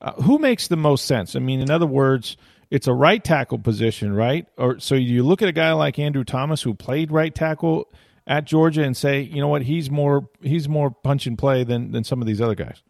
Uh, 0.00 0.12
who 0.22 0.38
makes 0.38 0.68
the 0.68 0.76
most 0.76 1.04
sense? 1.04 1.34
I 1.34 1.40
mean, 1.40 1.60
in 1.60 1.68
other 1.68 1.86
words, 1.86 2.36
it's 2.70 2.86
a 2.86 2.92
right 2.92 3.22
tackle 3.22 3.58
position, 3.58 4.14
right? 4.14 4.46
Or 4.56 4.78
so 4.80 4.94
you 4.94 5.22
look 5.22 5.42
at 5.42 5.48
a 5.48 5.52
guy 5.52 5.72
like 5.72 5.98
Andrew 5.98 6.24
Thomas 6.24 6.62
who 6.62 6.74
played 6.74 7.10
right 7.10 7.34
tackle 7.34 7.88
at 8.26 8.44
Georgia 8.44 8.82
and 8.82 8.96
say, 8.96 9.20
you 9.20 9.40
know 9.40 9.48
what, 9.48 9.62
he's 9.62 9.90
more 9.90 10.28
he's 10.42 10.68
more 10.68 10.90
punch 10.90 11.26
and 11.26 11.38
play 11.38 11.64
than 11.64 11.92
than 11.92 12.04
some 12.04 12.20
of 12.20 12.26
these 12.26 12.40
other 12.40 12.54
guys. 12.54 12.82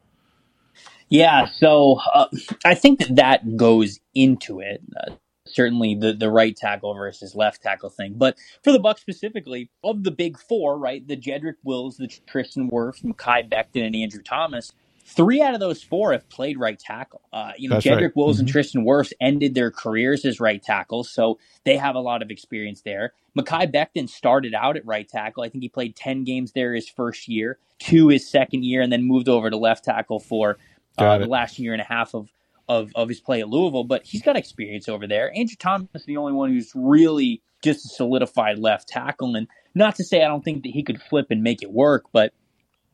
Yeah, 1.09 1.47
so 1.47 2.01
uh, 2.13 2.27
I 2.65 2.75
think 2.75 2.99
that 3.01 3.17
that 3.17 3.57
goes 3.57 4.01
into 4.15 4.61
it. 4.61 4.81
Uh, 4.97 5.13
certainly 5.47 5.95
the 5.95 6.13
the 6.13 6.31
right 6.31 6.57
tackle 6.57 6.95
versus 6.95 7.35
left 7.35 7.63
tackle 7.63 7.91
thing. 7.91 8.15
But 8.17 8.37
for 8.65 8.73
the 8.73 8.81
Bucs 8.81 9.01
specifically, 9.01 9.71
of 9.85 10.03
the 10.03 10.11
big 10.11 10.39
four, 10.39 10.79
right, 10.79 11.07
the 11.07 11.17
Jedrick 11.17 11.57
Wills, 11.65 11.97
the 11.97 12.09
Tristan 12.27 12.71
Wirfs, 12.71 13.05
Mekhi 13.05 13.49
Becton, 13.49 13.87
and 13.87 13.95
Andrew 13.95 14.23
Thomas, 14.23 14.73
Three 15.09 15.41
out 15.41 15.55
of 15.55 15.61
those 15.61 15.85
four 15.85 16.11
have 16.13 16.29
played 16.29 16.59
right 16.59 16.77
tackle. 16.77 17.23
Uh, 17.33 17.53
you 17.57 17.69
know, 17.69 17.77
That's 17.77 17.87
Jedrick 17.87 18.01
right. 18.01 18.17
Wills 18.17 18.37
mm-hmm. 18.37 18.41
and 18.41 18.49
Tristan 18.49 18.85
Wirfs 18.85 19.13
ended 19.21 19.55
their 19.55 19.71
careers 19.71 20.25
as 20.25 20.41
right 20.41 20.61
tackles, 20.61 21.09
so 21.09 21.39
they 21.65 21.77
have 21.77 21.95
a 21.95 22.01
lot 22.01 22.23
of 22.23 22.31
experience 22.33 22.81
there. 22.81 23.13
Mekhi 23.39 23.73
Becton 23.73 24.09
started 24.09 24.53
out 24.53 24.77
at 24.77 24.85
right 24.85 25.09
tackle. 25.09 25.45
I 25.45 25.49
think 25.49 25.63
he 25.63 25.69
played 25.69 25.95
10 25.95 26.25
games 26.25 26.53
there 26.53 26.75
his 26.75 26.89
first 26.89 27.29
year, 27.29 27.57
two 27.79 28.09
his 28.09 28.29
second 28.29 28.65
year, 28.65 28.83
and 28.83 28.93
then 28.93 29.05
moved 29.05 29.29
over 29.29 29.49
to 29.49 29.57
left 29.57 29.85
tackle 29.85 30.19
for 30.19 30.59
uh, 30.99 31.19
the 31.19 31.27
last 31.27 31.61
year 31.61 31.73
and 31.73 31.81
a 31.81 31.85
half 31.85 32.13
of, 32.13 32.29
of, 32.69 32.91
of 32.97 33.09
his 33.09 33.21
play 33.21 33.41
at 33.41 33.49
Louisville. 33.49 33.85
But 33.85 34.05
he's 34.05 34.23
got 34.23 34.37
experience 34.37 34.89
over 34.89 35.07
there. 35.07 35.33
Andrew 35.37 35.57
Thomas 35.57 35.89
is 35.95 36.05
the 36.07 36.17
only 36.17 36.33
one 36.33 36.51
who's 36.51 36.73
really 36.75 37.43
just 37.63 37.85
a 37.85 37.89
solidified 37.89 38.59
left 38.59 38.89
tackle. 38.89 39.37
And 39.37 39.47
not 39.73 39.95
to 39.97 40.05
say 40.05 40.25
I 40.25 40.29
don't 40.29 40.45
think 40.45 40.65
that 40.65 40.73
he 40.73 40.83
could 40.83 41.01
flip 41.01 41.29
and 41.31 41.45
make 41.45 41.63
it 41.63 41.71
work, 41.71 42.07
but– 42.13 42.33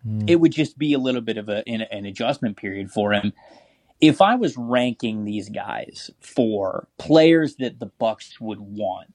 Mm. 0.06 0.28
It 0.28 0.36
would 0.36 0.52
just 0.52 0.78
be 0.78 0.92
a 0.92 0.98
little 0.98 1.20
bit 1.20 1.36
of 1.36 1.48
a, 1.48 1.66
an, 1.68 1.82
an 1.82 2.06
adjustment 2.06 2.56
period 2.56 2.90
for 2.90 3.12
him. 3.12 3.32
If 4.00 4.20
I 4.20 4.34
was 4.34 4.56
ranking 4.56 5.24
these 5.24 5.48
guys 5.48 6.10
for 6.20 6.88
players 6.98 7.56
that 7.56 7.78
the 7.78 7.86
Bucks 7.86 8.40
would 8.40 8.60
want, 8.60 9.12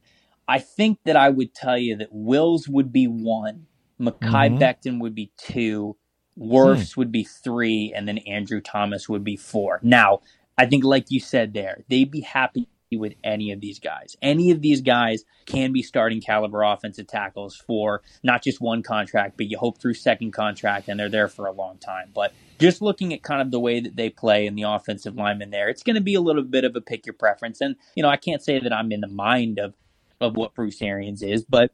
I 0.47 0.59
think 0.59 0.99
that 1.03 1.17
I 1.17 1.29
would 1.29 1.53
tell 1.53 1.77
you 1.77 1.97
that 1.97 2.07
Wills 2.11 2.69
would 2.69 2.93
be 2.93 3.07
one, 3.07 3.67
Mekhi 3.99 4.19
mm-hmm. 4.19 4.57
Becton 4.57 4.99
would 5.01 5.13
be 5.13 5.31
two, 5.37 5.97
Wirfs 6.39 6.93
hmm. 6.93 7.01
would 7.01 7.11
be 7.11 7.23
three, 7.23 7.91
and 7.95 8.07
then 8.07 8.19
Andrew 8.19 8.61
Thomas 8.61 9.09
would 9.09 9.23
be 9.23 9.35
four. 9.35 9.79
Now, 9.81 10.21
I 10.57 10.65
think, 10.65 10.83
like 10.83 11.09
you 11.09 11.19
said 11.19 11.53
there, 11.53 11.83
they'd 11.89 12.11
be 12.11 12.21
happy 12.21 12.67
with 12.95 13.13
any 13.23 13.51
of 13.51 13.59
these 13.59 13.79
guys. 13.79 14.15
Any 14.21 14.51
of 14.51 14.61
these 14.61 14.81
guys 14.81 15.25
can 15.45 15.73
be 15.73 15.83
starting 15.83 16.21
caliber 16.21 16.63
offensive 16.63 17.07
tackles 17.07 17.55
for 17.55 18.01
not 18.23 18.43
just 18.43 18.61
one 18.61 18.83
contract, 18.83 19.35
but 19.35 19.47
you 19.47 19.57
hope 19.57 19.81
through 19.81 19.95
second 19.95 20.31
contract 20.31 20.87
and 20.87 20.99
they're 20.99 21.09
there 21.09 21.27
for 21.27 21.47
a 21.47 21.51
long 21.51 21.77
time. 21.79 22.11
But 22.13 22.33
just 22.59 22.81
looking 22.81 23.13
at 23.13 23.23
kind 23.23 23.41
of 23.41 23.51
the 23.51 23.59
way 23.59 23.79
that 23.81 23.95
they 23.95 24.09
play 24.09 24.47
and 24.47 24.57
the 24.57 24.63
offensive 24.63 25.15
lineman 25.15 25.49
there, 25.49 25.67
it's 25.67 25.83
going 25.83 25.95
to 25.95 26.01
be 26.01 26.15
a 26.15 26.21
little 26.21 26.43
bit 26.43 26.63
of 26.63 26.75
a 26.75 26.81
pick 26.81 27.05
your 27.05 27.13
preference. 27.13 27.59
And, 27.59 27.75
you 27.95 28.03
know, 28.03 28.09
I 28.09 28.17
can't 28.17 28.41
say 28.41 28.59
that 28.59 28.71
I'm 28.71 28.91
in 28.91 29.01
the 29.01 29.07
mind 29.07 29.59
of, 29.59 29.73
of 30.21 30.35
what 30.35 30.53
Bruce 30.53 30.81
Arians 30.81 31.21
is, 31.21 31.43
but, 31.43 31.71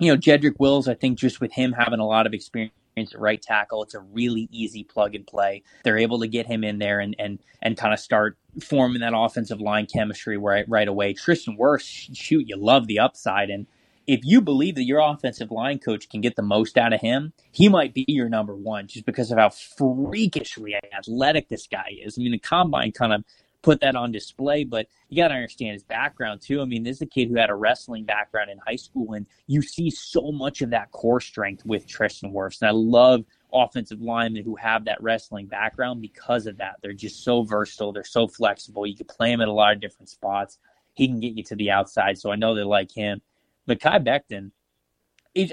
you 0.00 0.12
know, 0.12 0.18
Jedrick 0.18 0.58
Wills, 0.58 0.88
I 0.88 0.94
think 0.94 1.18
just 1.18 1.40
with 1.40 1.52
him 1.52 1.72
having 1.72 2.00
a 2.00 2.06
lot 2.06 2.26
of 2.26 2.34
experience 2.34 2.72
at 2.98 3.20
right 3.20 3.40
tackle. 3.40 3.82
It's 3.82 3.94
a 3.94 4.00
really 4.00 4.48
easy 4.50 4.84
plug 4.84 5.14
and 5.14 5.26
play. 5.26 5.62
They're 5.84 5.98
able 5.98 6.20
to 6.20 6.28
get 6.28 6.46
him 6.46 6.64
in 6.64 6.78
there 6.78 7.00
and 7.00 7.14
and 7.18 7.38
and 7.62 7.76
kind 7.76 7.94
of 7.94 8.00
start 8.00 8.36
forming 8.62 9.00
that 9.00 9.12
offensive 9.14 9.60
line 9.60 9.86
chemistry 9.86 10.36
right 10.36 10.64
right 10.68 10.88
away. 10.88 11.14
Tristan 11.14 11.56
Wirfs, 11.56 12.08
shoot, 12.14 12.48
you 12.48 12.56
love 12.56 12.86
the 12.86 12.98
upside 12.98 13.50
and 13.50 13.66
if 14.08 14.20
you 14.24 14.40
believe 14.40 14.74
that 14.76 14.84
your 14.84 15.00
offensive 15.00 15.50
line 15.50 15.78
coach 15.78 16.08
can 16.08 16.22
get 16.22 16.34
the 16.34 16.42
most 16.42 16.78
out 16.78 16.94
of 16.94 17.00
him, 17.02 17.34
he 17.52 17.68
might 17.68 17.92
be 17.92 18.06
your 18.08 18.30
number 18.30 18.56
one 18.56 18.86
just 18.86 19.04
because 19.04 19.30
of 19.30 19.36
how 19.36 19.50
freakishly 19.50 20.74
athletic 20.96 21.48
this 21.50 21.66
guy 21.66 21.90
is. 22.02 22.16
I 22.18 22.22
mean, 22.22 22.32
the 22.32 22.38
combine 22.38 22.92
kind 22.92 23.12
of 23.12 23.22
put 23.62 23.80
that 23.80 23.96
on 23.96 24.12
display. 24.12 24.64
But 24.64 24.88
you 25.08 25.22
got 25.22 25.28
to 25.28 25.34
understand 25.34 25.72
his 25.72 25.82
background 25.82 26.40
too. 26.40 26.60
I 26.60 26.64
mean, 26.64 26.82
this 26.82 26.96
is 26.96 27.02
a 27.02 27.06
kid 27.06 27.28
who 27.28 27.36
had 27.36 27.50
a 27.50 27.54
wrestling 27.54 28.04
background 28.04 28.50
in 28.50 28.58
high 28.58 28.76
school, 28.76 29.14
and 29.14 29.26
you 29.46 29.62
see 29.62 29.90
so 29.90 30.32
much 30.32 30.62
of 30.62 30.70
that 30.70 30.90
core 30.92 31.20
strength 31.20 31.64
with 31.64 31.86
Tristan 31.86 32.32
Wirfs. 32.32 32.60
And 32.60 32.68
I 32.68 32.72
love 32.72 33.24
offensive 33.52 34.00
linemen 34.00 34.44
who 34.44 34.56
have 34.56 34.84
that 34.84 35.02
wrestling 35.02 35.46
background 35.46 36.02
because 36.02 36.46
of 36.46 36.58
that. 36.58 36.76
They're 36.82 36.92
just 36.92 37.24
so 37.24 37.42
versatile. 37.42 37.92
They're 37.92 38.04
so 38.04 38.28
flexible. 38.28 38.86
You 38.86 38.96
can 38.96 39.06
play 39.06 39.30
them 39.30 39.40
at 39.40 39.48
a 39.48 39.52
lot 39.52 39.72
of 39.72 39.80
different 39.80 40.08
spots. 40.08 40.58
He 40.94 41.06
can 41.06 41.20
get 41.20 41.34
you 41.34 41.44
to 41.44 41.56
the 41.56 41.70
outside. 41.70 42.18
So 42.18 42.30
I 42.30 42.36
know 42.36 42.54
they 42.54 42.64
like 42.64 42.92
him. 42.92 43.22
Mekhi 43.68 44.04
Becton, 44.04 44.50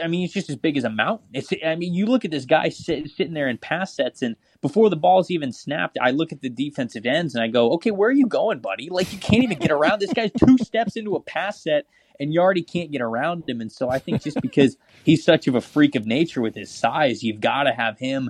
I 0.04 0.08
mean, 0.08 0.22
he's 0.22 0.34
just 0.34 0.50
as 0.50 0.56
big 0.56 0.78
as 0.78 0.84
a 0.84 0.90
mountain. 0.90 1.28
It's, 1.34 1.52
I 1.66 1.76
mean, 1.76 1.94
you 1.94 2.06
look 2.06 2.26
at 2.26 2.32
this 2.32 2.46
guy 2.46 2.70
sit, 2.70 3.10
sitting 3.12 3.34
there 3.34 3.48
in 3.48 3.58
pass 3.58 3.96
sets, 3.96 4.22
and 4.22 4.36
before 4.62 4.90
the 4.90 4.96
ball's 4.96 5.30
even 5.30 5.52
snapped, 5.52 5.98
I 6.02 6.12
look 6.12 6.32
at 6.32 6.42
the 6.42 6.50
defensive 6.50 7.06
ends 7.06 7.36
and 7.36 7.44
I 7.44 7.48
go, 7.48 7.72
okay, 7.74 7.92
where 7.92 8.10
are 8.10 8.14
you 8.14 8.28
going, 8.28 8.60
buddy? 8.60 8.90
Like, 8.90 9.12
you 9.14 9.20
can't 9.20 9.44
even 9.44 9.60
get 9.60 9.72
around. 9.72 10.00
this 10.00 10.14
guy's 10.14 10.32
two 10.32 10.58
steps 10.58 10.96
into 10.96 11.16
a 11.16 11.22
pass 11.22 11.62
set, 11.62 11.86
and 12.20 12.34
you 12.34 12.40
already 12.40 12.64
can't 12.64 12.92
get 12.92 13.02
around 13.02 13.48
him. 13.48 13.62
And 13.62 13.72
so 13.72 13.90
I 13.90 14.00
think 14.00 14.22
just 14.22 14.42
because 14.42 14.78
he's 15.04 15.24
such 15.24 15.48
of 15.48 15.56
a 15.56 15.62
freak 15.62 15.96
of 15.96 16.06
nature 16.06 16.42
with 16.42 16.56
his 16.56 16.72
size, 16.72 17.24
you've 17.24 17.42
got 17.42 17.64
to 17.64 17.74
have 17.74 18.00
him 18.00 18.30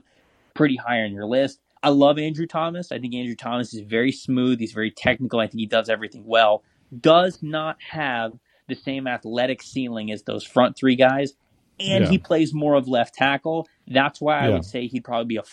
pretty 0.54 0.76
high 0.76 1.02
on 1.02 1.12
your 1.12 1.26
list. 1.26 1.60
I 1.84 1.89
love 1.89 2.18
Andrew 2.18 2.48
Thomas. 2.48 2.91
I 2.91 3.00
think 3.00 3.13
Andrew 3.13 3.36
Thomas 3.36 3.74
is 3.74 3.82
very 3.82 4.12
smooth. 4.12 4.60
He's 4.60 4.72
very 4.72 4.89
technical. 4.89 5.39
I 5.39 5.48
think 5.48 5.60
he 5.60 5.68
does 5.68 5.88
everything 5.88 6.26
well. 6.26 6.63
Does 7.00 7.44
not 7.44 7.78
have 7.91 8.34
the 8.68 8.76
same 8.76 9.08
athletic 9.08 9.62
ceiling 9.62 10.12
as 10.12 10.24
those 10.24 10.44
front 10.44 10.76
three 10.76 10.96
guys, 10.96 11.34
and 11.80 12.06
yeah. 12.06 12.10
he 12.10 12.18
plays 12.18 12.54
more 12.54 12.76
of 12.76 12.88
left 12.88 13.16
tackle. 13.16 13.68
That's 13.88 14.22
why 14.22 14.40
I 14.40 14.48
yeah. 14.48 14.54
would 14.54 14.66
say 14.66 14.88
he'd 14.88 15.04
probably 15.04 15.26
be 15.26 15.38
a 15.38 15.44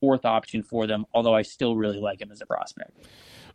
fourth 0.00 0.24
option 0.24 0.62
for 0.62 0.86
them. 0.86 1.06
Although 1.12 1.34
I 1.34 1.42
still 1.42 1.76
really 1.76 1.98
like 1.98 2.20
him 2.20 2.30
as 2.30 2.40
a 2.40 2.46
prospect. 2.46 2.92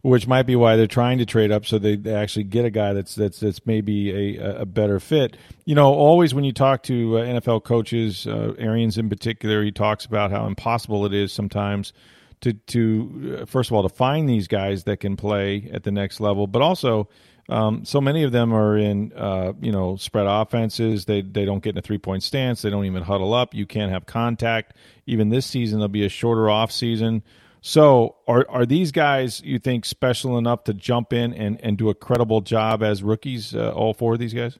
Which 0.03 0.27
might 0.27 0.43
be 0.43 0.55
why 0.55 0.75
they're 0.75 0.87
trying 0.87 1.17
to 1.17 1.25
trade 1.25 1.51
up 1.51 1.65
so 1.65 1.79
they, 1.79 1.95
they 1.95 2.13
actually 2.13 2.43
get 2.43 2.65
a 2.65 2.69
guy 2.69 2.93
that's 2.93 3.15
that's 3.15 3.39
that's 3.39 3.65
maybe 3.65 4.37
a, 4.37 4.61
a 4.61 4.65
better 4.65 4.99
fit. 4.99 5.37
You 5.65 5.75
know, 5.75 5.91
always 5.91 6.33
when 6.33 6.43
you 6.43 6.53
talk 6.53 6.83
to 6.83 7.17
uh, 7.17 7.21
NFL 7.21 7.63
coaches, 7.63 8.27
uh, 8.27 8.53
Arians 8.59 8.97
in 8.97 9.09
particular, 9.09 9.63
he 9.63 9.71
talks 9.71 10.05
about 10.05 10.31
how 10.31 10.45
impossible 10.45 11.05
it 11.05 11.13
is 11.13 11.33
sometimes 11.33 11.93
to 12.41 12.53
to 12.53 13.39
uh, 13.41 13.45
first 13.45 13.71
of 13.71 13.75
all 13.75 13.83
to 13.83 13.93
find 13.93 14.29
these 14.29 14.47
guys 14.47 14.83
that 14.83 14.99
can 14.99 15.15
play 15.17 15.69
at 15.73 15.83
the 15.83 15.91
next 15.91 16.19
level, 16.19 16.47
but 16.47 16.61
also 16.61 17.09
um, 17.49 17.85
so 17.85 18.01
many 18.01 18.23
of 18.23 18.31
them 18.31 18.53
are 18.53 18.77
in, 18.77 19.13
uh, 19.15 19.53
you 19.61 19.71
know, 19.71 19.95
spread 19.95 20.25
offenses. 20.27 21.05
They 21.05 21.21
they 21.21 21.45
don't 21.45 21.63
get 21.63 21.75
in 21.75 21.77
a 21.77 21.81
three 21.81 21.97
point 21.97 22.23
stance. 22.23 22.61
They 22.61 22.69
don't 22.69 22.85
even 22.85 23.03
huddle 23.03 23.33
up. 23.33 23.53
You 23.53 23.65
can't 23.65 23.91
have 23.91 24.05
contact. 24.05 24.75
Even 25.05 25.29
this 25.29 25.45
season, 25.45 25.79
there'll 25.79 25.87
be 25.87 26.05
a 26.05 26.09
shorter 26.09 26.49
off 26.49 26.71
season. 26.71 27.23
So, 27.61 28.17
are 28.27 28.45
are 28.49 28.65
these 28.65 28.91
guys 28.91 29.41
you 29.41 29.59
think 29.59 29.85
special 29.85 30.37
enough 30.37 30.65
to 30.65 30.73
jump 30.73 31.13
in 31.13 31.33
and, 31.33 31.59
and 31.63 31.77
do 31.77 31.89
a 31.89 31.95
credible 31.95 32.41
job 32.41 32.83
as 32.83 33.01
rookies? 33.01 33.55
Uh, 33.55 33.71
all 33.71 33.93
four 33.93 34.13
of 34.13 34.19
these 34.19 34.33
guys. 34.33 34.59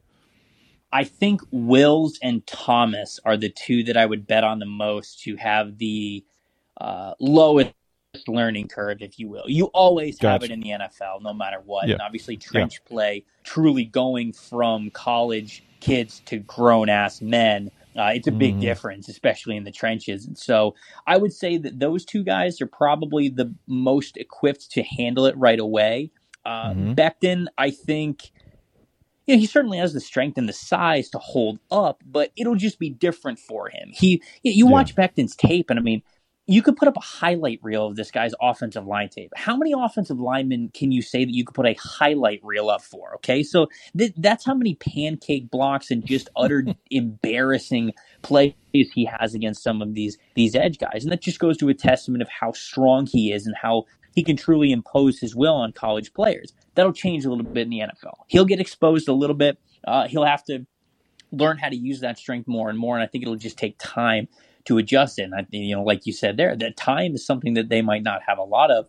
I 0.92 1.04
think 1.04 1.42
Wills 1.52 2.18
and 2.24 2.48
Thomas 2.48 3.20
are 3.26 3.36
the 3.36 3.50
two 3.50 3.84
that 3.84 3.98
I 3.98 4.06
would 4.06 4.26
bet 4.26 4.46
on 4.46 4.60
the 4.60 4.66
most 4.66 5.22
to 5.24 5.36
have 5.36 5.78
the 5.78 6.26
uh, 6.80 7.14
lowest 7.20 7.74
learning 8.28 8.68
curve, 8.68 9.02
if 9.02 9.20
you 9.20 9.28
will. 9.30 9.46
You 9.48 9.66
always 9.68 10.18
gotcha. 10.18 10.32
have 10.32 10.44
it 10.44 10.52
in 10.52 10.62
the 10.62 10.70
NFL, 10.70 11.22
no 11.22 11.34
matter 11.34 11.62
what. 11.64 11.88
Yeah. 11.88 11.94
And 11.94 12.02
obviously, 12.02 12.38
trench 12.38 12.80
yeah. 12.84 12.90
play, 12.90 13.26
truly 13.44 13.86
going 13.86 14.34
from 14.34 14.90
college 14.92 15.64
kids 15.80 16.22
to 16.26 16.40
grown 16.40 16.90
ass 16.90 17.22
men. 17.22 17.72
Uh, 17.96 18.12
it's 18.14 18.28
a 18.28 18.32
big 18.32 18.58
mm. 18.58 18.62
difference, 18.62 19.10
especially 19.10 19.58
in 19.58 19.64
the 19.64 19.72
trenches. 19.72 20.26
And 20.26 20.38
so 20.38 20.76
I 21.08 21.18
would 21.18 21.34
say 21.34 21.58
that 21.58 21.80
those 21.80 22.06
two 22.06 22.24
guys 22.24 22.62
are 22.62 22.68
probably 22.68 23.30
the 23.30 23.54
most 23.66 24.18
equipped 24.18 24.72
to 24.72 24.84
handle 24.84 25.26
it 25.26 25.36
right 25.36 25.60
away. 25.60 26.12
Uh, 26.46 26.72
mm-hmm. 26.72 26.94
Becton, 26.94 27.48
I 27.58 27.72
think, 27.72 28.32
you 29.26 29.36
know, 29.36 29.40
he 29.40 29.48
certainly 29.48 29.80
has 29.80 29.94
the 29.94 30.00
strength 30.00 30.38
and 30.38 30.48
the 30.48 30.54
size 30.54 31.10
to 31.10 31.18
hold 31.18 31.60
up, 31.72 32.04
but 32.06 32.32
it'll 32.38 32.56
just 32.56 32.78
be 32.78 32.90
different 32.90 33.40
for 33.40 33.70
him. 33.70 33.90
He, 33.92 34.22
you 34.44 34.68
watch 34.68 34.94
yeah. 34.96 35.08
Becton's 35.08 35.36
tape, 35.36 35.70
and 35.72 35.80
I 35.80 35.82
mean, 35.82 36.04
you 36.48 36.62
could 36.62 36.78
put 36.78 36.88
up 36.88 36.96
a 36.96 37.02
highlight 37.02 37.60
reel 37.62 37.86
of 37.86 37.98
this 37.98 38.10
guy's 38.10 38.34
offensive 38.42 38.88
line 38.88 39.10
tape. 39.10 39.32
How 39.36 39.58
many 39.58 39.74
offensive 39.78 40.20
linemen 40.20 40.72
can 40.74 40.92
you 40.94 41.02
say 41.02 41.26
that 41.26 41.34
you 41.34 41.44
could 41.46 41.54
put 41.54 41.66
a 41.68 41.76
highlight 41.80 42.40
reel 42.44 42.70
up 42.70 42.82
for? 42.82 43.16
Okay, 43.16 43.44
so 43.44 43.68
th- 43.98 44.14
that's 44.18 44.46
how 44.46 44.54
many 44.54 44.76
pancake 44.76 45.52
blocks 45.52 45.92
and 45.92 46.06
just 46.06 46.30
utter 46.38 46.66
embarrassing 46.90 47.94
plays 48.22 48.54
he 48.72 49.06
has 49.06 49.34
against 49.36 49.62
some 49.62 49.82
of 49.82 49.94
these 49.94 50.18
these 50.36 50.56
edge 50.56 50.80
guys, 50.80 51.04
and 51.04 51.12
that 51.12 51.22
just 51.22 51.40
goes 51.40 51.58
to 51.58 51.70
a 51.70 51.74
testament 51.74 52.22
of 52.22 52.30
how 52.30 52.54
strong 52.54 53.06
he 53.06 53.32
is 53.34 53.46
and 53.46 53.56
how 53.62 53.84
he 54.16 54.24
can 54.24 54.38
truly 54.38 54.72
impose 54.72 55.20
his 55.20 55.36
will 55.36 55.54
on 55.54 55.74
college 55.74 56.14
players. 56.14 56.54
That'll 56.76 56.94
change 56.94 57.26
a 57.26 57.30
little 57.30 57.46
bit 57.46 57.64
in 57.64 57.70
the 57.70 57.80
NFL. 57.80 58.16
He'll 58.28 58.46
get 58.46 58.60
exposed 58.60 59.08
a 59.10 59.14
little 59.14 59.36
bit. 59.36 59.60
Uh, 59.86 60.08
he'll 60.08 60.26
have 60.26 60.44
to 60.46 60.66
learn 61.32 61.58
how 61.58 61.70
to 61.70 61.76
use 61.76 62.00
that 62.02 62.18
strength 62.18 62.48
more 62.48 62.70
and 62.70 62.80
more, 62.80 62.96
and 62.96 63.04
I 63.04 63.08
think 63.08 63.24
it'll 63.24 63.36
just 63.36 63.58
take 63.58 63.76
time 63.80 64.28
to 64.68 64.78
adjust 64.78 65.20
in. 65.20 65.34
I, 65.34 65.46
you 65.50 65.76
know, 65.76 65.84
like 65.84 66.06
you 66.06 66.14
said 66.14 66.38
there, 66.38 66.56
that 66.56 66.78
time 66.78 67.16
is 67.16 67.26
something 67.26 67.56
that 67.56 67.70
they 67.70 67.82
might 67.82 68.04
not 68.04 68.22
have 68.28 68.38
a 68.38 68.44
lot 68.44 68.72
of 68.72 68.88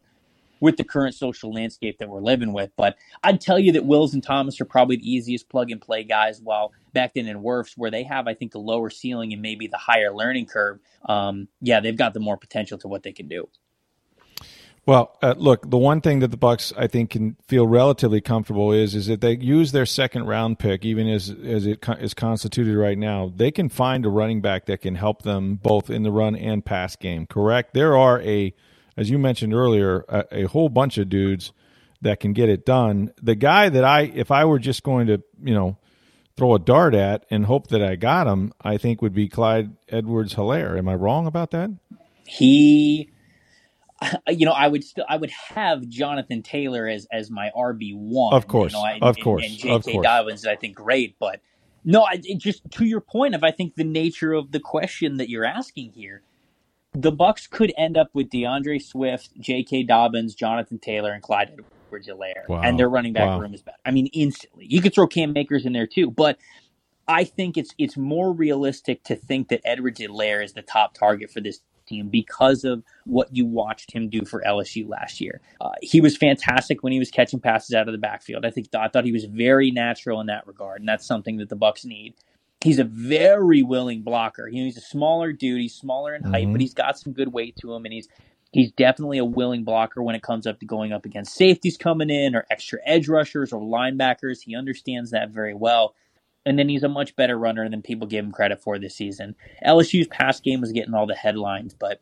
with 0.61 0.77
the 0.77 0.85
current 0.85 1.14
social 1.14 1.53
landscape 1.53 1.99
that 1.99 2.09
we're 2.09 2.21
living 2.21 2.53
with. 2.53 2.71
But 2.77 2.97
I'd 3.23 3.41
tell 3.41 3.59
you 3.59 3.73
that 3.73 3.85
Wills 3.85 4.12
and 4.12 4.23
Thomas 4.23 4.61
are 4.61 4.64
probably 4.64 4.97
the 4.97 5.11
easiest 5.11 5.49
plug 5.49 5.71
and 5.71 5.81
play 5.81 6.03
guys, 6.03 6.41
while 6.43 6.73
Becton 6.95 7.31
and 7.31 7.41
Wirfs, 7.45 7.75
where 7.77 7.91
they 7.91 8.03
have, 8.03 8.27
I 8.27 8.35
think, 8.35 8.53
the 8.53 8.59
lower 8.59 8.91
ceiling 8.91 9.33
and 9.33 9.41
maybe 9.41 9.69
the 9.69 9.77
higher 9.77 10.12
learning 10.12 10.47
curve, 10.47 10.81
um, 11.09 11.49
yeah, 11.61 11.81
they've 11.81 11.97
got 11.97 12.12
the 12.12 12.21
more 12.21 12.37
potential 12.37 12.77
to 12.79 12.88
what 12.88 13.03
they 13.03 13.12
can 13.12 13.29
do. 13.29 13.49
Well, 14.88 15.18
uh, 15.20 15.35
look, 15.37 15.68
the 15.68 15.77
one 15.77 16.01
thing 16.01 16.20
that 16.20 16.31
the 16.31 16.38
Bucks 16.38 16.72
I 16.74 16.87
think 16.87 17.11
can 17.11 17.37
feel 17.46 17.66
relatively 17.66 18.22
comfortable 18.22 18.72
is 18.72 18.94
is 18.94 19.07
that 19.09 19.20
they 19.20 19.37
use 19.37 19.72
their 19.72 19.85
second 19.85 20.24
round 20.24 20.59
pick, 20.59 20.83
even 20.83 21.07
as 21.07 21.29
as 21.29 21.66
it 21.66 21.83
co- 21.83 21.92
is 21.92 22.14
constituted 22.14 22.74
right 22.74 22.96
now. 22.96 23.31
They 23.37 23.51
can 23.51 23.68
find 23.68 24.07
a 24.07 24.09
running 24.09 24.40
back 24.40 24.64
that 24.64 24.81
can 24.81 24.94
help 24.94 25.24
them 25.24 25.57
both 25.57 25.90
in 25.90 26.05
the 26.05 26.11
run 26.11 26.35
and 26.35 26.64
pass 26.64 26.96
game. 26.96 27.27
Correct? 27.27 27.74
There 27.74 27.98
are 27.98 28.22
a, 28.22 28.55
as 28.96 29.11
you 29.11 29.18
mentioned 29.18 29.53
earlier, 29.53 30.07
a, 30.09 30.24
a 30.33 30.42
whole 30.44 30.70
bunch 30.70 30.96
of 30.96 31.11
dudes 31.11 31.53
that 32.01 32.18
can 32.18 32.33
get 32.33 32.48
it 32.48 32.64
done. 32.64 33.12
The 33.22 33.35
guy 33.35 33.68
that 33.68 33.85
I, 33.85 34.05
if 34.14 34.31
I 34.31 34.46
were 34.46 34.59
just 34.59 34.85
going 34.85 35.09
to, 35.09 35.22
you 35.44 35.53
know, 35.53 35.77
throw 36.38 36.55
a 36.55 36.59
dart 36.59 36.94
at 36.94 37.27
and 37.31 37.44
hope 37.44 37.66
that 37.66 37.83
I 37.83 37.96
got 37.96 38.27
him, 38.27 38.55
I 38.62 38.79
think 38.79 39.03
would 39.03 39.12
be 39.12 39.29
Clyde 39.29 39.77
Edwards 39.90 40.37
Helaire. 40.37 40.79
Am 40.79 40.88
I 40.88 40.94
wrong 40.94 41.27
about 41.27 41.51
that? 41.51 41.68
He 42.24 43.11
you 44.28 44.46
know, 44.46 44.52
I 44.52 44.68
would 44.68 44.84
still 44.84 45.04
I 45.08 45.16
would 45.16 45.30
have 45.30 45.87
Jonathan 45.88 46.42
Taylor 46.42 46.87
as 46.87 47.06
as 47.12 47.30
my 47.30 47.50
RB 47.56 47.94
one. 47.94 48.34
Of 48.34 48.46
course, 48.46 48.72
you 48.72 48.78
know, 48.78 48.84
I, 48.84 48.98
of 49.00 49.16
and, 49.16 49.24
course, 49.24 49.44
and 49.44 49.56
J.K. 49.56 50.00
Dobbins. 50.02 50.46
I 50.46 50.56
think 50.56 50.76
great, 50.76 51.16
but 51.18 51.40
no, 51.84 52.04
I, 52.04 52.16
just 52.37 52.70
to 52.72 52.84
your 52.84 53.00
point 53.00 53.34
of 53.34 53.42
I 53.42 53.50
think 53.50 53.74
the 53.74 53.84
nature 53.84 54.32
of 54.32 54.52
the 54.52 54.61
question 54.61 55.16
that 55.16 55.28
you're 55.28 55.44
asking 55.44 55.92
here, 55.92 56.22
the 56.92 57.12
Bucks 57.12 57.46
could 57.46 57.72
end 57.76 57.96
up 57.96 58.11
with 58.14 58.30
D'Andre 58.30 58.78
Swift, 58.78 59.30
J.K. 59.40 59.84
Dobbins, 59.84 60.34
Jonathan 60.34 60.78
Taylor, 60.78 61.12
and 61.12 61.22
Clyde 61.22 61.61
Edwards-Helaire, 61.87 62.48
wow. 62.48 62.61
and 62.62 62.78
their 62.78 62.88
running 62.88 63.12
back 63.12 63.28
wow. 63.28 63.40
room 63.40 63.54
is 63.54 63.62
better. 63.62 63.78
I 63.84 63.90
mean, 63.90 64.06
instantly. 64.08 64.66
You 64.68 64.80
could 64.80 64.94
throw 64.94 65.06
Cam 65.06 65.37
Akers 65.37 65.66
in 65.66 65.72
there 65.72 65.87
too, 65.87 66.11
but. 66.11 66.38
I 67.11 67.24
think 67.24 67.56
it's 67.56 67.74
it's 67.78 67.96
more 67.96 68.34
realistic 68.34 69.02
to 69.04 69.16
think 69.16 69.48
that 69.48 69.62
Edwards-Helaire 69.64 70.44
is 70.44 70.52
the 70.52 70.61
top 70.61 70.92
target 70.92 71.30
for 71.30 71.40
this 71.40 71.61
team 71.88 72.09
because 72.09 72.64
of 72.64 72.83
what 73.05 73.35
you 73.35 73.46
watched 73.46 73.92
him 73.92 74.09
do 74.09 74.24
for 74.24 74.42
LSU 74.46 74.88
last 74.88 75.20
year. 75.20 75.40
Uh, 75.61 75.70
he 75.83 76.01
was 76.01 76.16
fantastic 76.16 76.83
when 76.83 76.92
he 76.92 76.98
was 76.98 77.11
catching 77.11 77.40
passes 77.40 77.74
out 77.74 77.88
of 77.88 77.92
the 77.92 77.98
backfield. 77.98 78.44
I 78.44 78.51
think 78.51 78.68
I 78.74 78.88
thought 78.88 79.05
he 79.05 79.12
was 79.12 79.24
very 79.24 79.70
natural 79.70 80.20
in 80.20 80.27
that 80.27 80.46
regard, 80.46 80.81
and 80.81 80.88
that's 80.88 81.07
something 81.07 81.38
that 81.38 81.48
the 81.48 81.57
Bucks 81.57 81.85
need. 81.85 82.14
He's 82.61 82.79
a 82.79 82.85
very 82.85 83.62
willing 83.62 84.03
blocker. 84.03 84.48
You 84.48 84.62
know, 84.62 84.64
he's 84.64 84.77
a 84.77 84.83
smaller 84.83 85.33
dude. 85.33 85.61
He's 85.61 85.74
smaller 85.74 86.14
in 86.14 86.24
height, 86.24 86.44
mm-hmm. 86.44 86.53
but 86.53 86.61
he's 86.61 86.74
got 86.74 86.98
some 86.98 87.12
good 87.12 87.33
weight 87.33 87.57
to 87.61 87.72
him, 87.72 87.85
and 87.85 87.92
he's 87.92 88.09
he's 88.53 88.72
definitely 88.72 89.18
a 89.18 89.24
willing 89.24 89.64
blocker 89.64 90.03
when 90.03 90.14
it 90.14 90.22
comes 90.22 90.46
up 90.46 90.59
to 90.61 90.66
going 90.66 90.92
up 90.92 91.05
against 91.05 91.35
safeties 91.35 91.77
coming 91.77 92.11
in 92.11 92.35
or 92.35 92.46
extra 92.51 92.79
edge 92.85 93.09
rushers 93.09 93.53
or 93.53 93.61
linebackers. 93.61 94.38
He 94.42 94.57
understands 94.57 95.11
that 95.12 95.31
very 95.31 95.55
well 95.55 95.94
and 96.48 96.58
then 96.58 96.68
he's 96.68 96.82
a 96.82 96.88
much 96.88 97.14
better 97.14 97.38
runner 97.38 97.68
than 97.68 97.82
people 97.82 98.06
give 98.06 98.24
him 98.24 98.32
credit 98.32 98.62
for 98.62 98.78
this 98.78 98.94
season. 98.94 99.37
LSU's 99.66 100.08
pass 100.08 100.40
game 100.40 100.62
was 100.62 100.72
getting 100.72 100.94
all 100.94 101.06
the 101.06 101.14
headlines, 101.14 101.74
but 101.74 102.00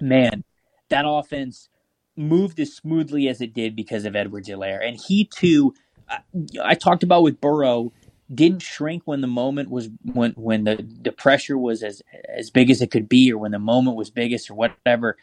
man, 0.00 0.42
that 0.88 1.04
offense 1.06 1.68
moved 2.16 2.58
as 2.58 2.74
smoothly 2.74 3.28
as 3.28 3.40
it 3.40 3.54
did 3.54 3.76
because 3.76 4.04
of 4.04 4.16
Edwards-Helaire. 4.16 4.84
And 4.84 5.00
he 5.00 5.24
too, 5.24 5.72
I, 6.08 6.18
I 6.62 6.74
talked 6.74 7.04
about 7.04 7.22
with 7.22 7.40
Burrow, 7.40 7.92
didn't 8.34 8.62
shrink 8.62 9.02
when 9.04 9.20
the 9.20 9.28
moment 9.28 9.70
was 9.70 9.90
when 10.02 10.32
when 10.32 10.64
the, 10.64 10.84
the 11.02 11.12
pressure 11.12 11.58
was 11.58 11.82
as 11.82 12.02
as 12.28 12.50
big 12.50 12.70
as 12.70 12.80
it 12.80 12.90
could 12.90 13.08
be, 13.08 13.30
or 13.30 13.38
when 13.38 13.52
the 13.52 13.58
moment 13.58 13.96
was 13.96 14.10
biggest, 14.10 14.50
or 14.50 14.54
whatever 14.54 15.16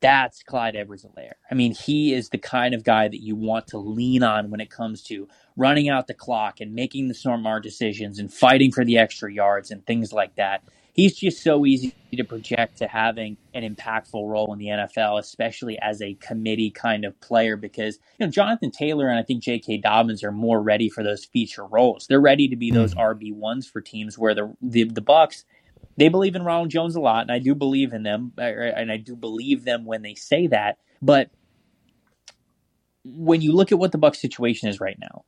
that's 0.00 0.42
Clyde 0.42 0.76
Edwards-Helaire. 0.76 1.34
I 1.50 1.54
mean, 1.54 1.74
he 1.74 2.14
is 2.14 2.30
the 2.30 2.38
kind 2.38 2.74
of 2.74 2.84
guy 2.84 3.08
that 3.08 3.22
you 3.22 3.36
want 3.36 3.66
to 3.68 3.78
lean 3.78 4.22
on 4.22 4.50
when 4.50 4.60
it 4.60 4.70
comes 4.70 5.02
to 5.04 5.28
running 5.56 5.88
out 5.88 6.06
the 6.06 6.14
clock 6.14 6.60
and 6.60 6.74
making 6.74 7.08
the 7.08 7.14
smart 7.14 7.62
decisions 7.62 8.18
and 8.18 8.32
fighting 8.32 8.72
for 8.72 8.84
the 8.84 8.98
extra 8.98 9.32
yards 9.32 9.70
and 9.70 9.84
things 9.86 10.12
like 10.12 10.36
that. 10.36 10.62
He's 10.92 11.16
just 11.16 11.42
so 11.42 11.64
easy 11.66 11.94
to 12.14 12.24
project 12.24 12.78
to 12.78 12.88
having 12.88 13.36
an 13.54 13.62
impactful 13.62 14.28
role 14.28 14.52
in 14.52 14.58
the 14.58 14.66
NFL, 14.66 15.18
especially 15.20 15.78
as 15.80 16.02
a 16.02 16.14
committee 16.14 16.70
kind 16.70 17.04
of 17.04 17.18
player, 17.20 17.56
because 17.56 17.98
you 18.18 18.26
know 18.26 18.30
Jonathan 18.30 18.70
Taylor 18.70 19.08
and 19.08 19.18
I 19.18 19.22
think 19.22 19.42
J.K. 19.42 19.78
Dobbins 19.78 20.24
are 20.24 20.32
more 20.32 20.60
ready 20.60 20.88
for 20.88 21.04
those 21.04 21.24
feature 21.24 21.64
roles. 21.64 22.06
They're 22.08 22.20
ready 22.20 22.48
to 22.48 22.56
be 22.56 22.70
those 22.70 22.94
mm-hmm. 22.94 23.24
RB 23.24 23.32
ones 23.32 23.68
for 23.68 23.80
teams 23.80 24.18
where 24.18 24.34
the 24.34 24.52
the, 24.60 24.84
the 24.84 25.00
Bucks 25.00 25.44
they 26.00 26.08
believe 26.08 26.34
in 26.34 26.42
Ronald 26.42 26.70
Jones 26.70 26.96
a 26.96 27.00
lot, 27.00 27.20
and 27.20 27.30
I 27.30 27.38
do 27.38 27.54
believe 27.54 27.92
in 27.92 28.04
them, 28.04 28.32
and 28.38 28.90
I 28.90 28.96
do 28.96 29.14
believe 29.14 29.66
them 29.66 29.84
when 29.84 30.00
they 30.00 30.14
say 30.14 30.46
that. 30.46 30.78
But 31.02 31.28
when 33.04 33.42
you 33.42 33.52
look 33.52 33.70
at 33.70 33.78
what 33.78 33.92
the 33.92 33.98
Buck 33.98 34.14
situation 34.14 34.70
is 34.70 34.80
right 34.80 34.96
now, 34.98 35.24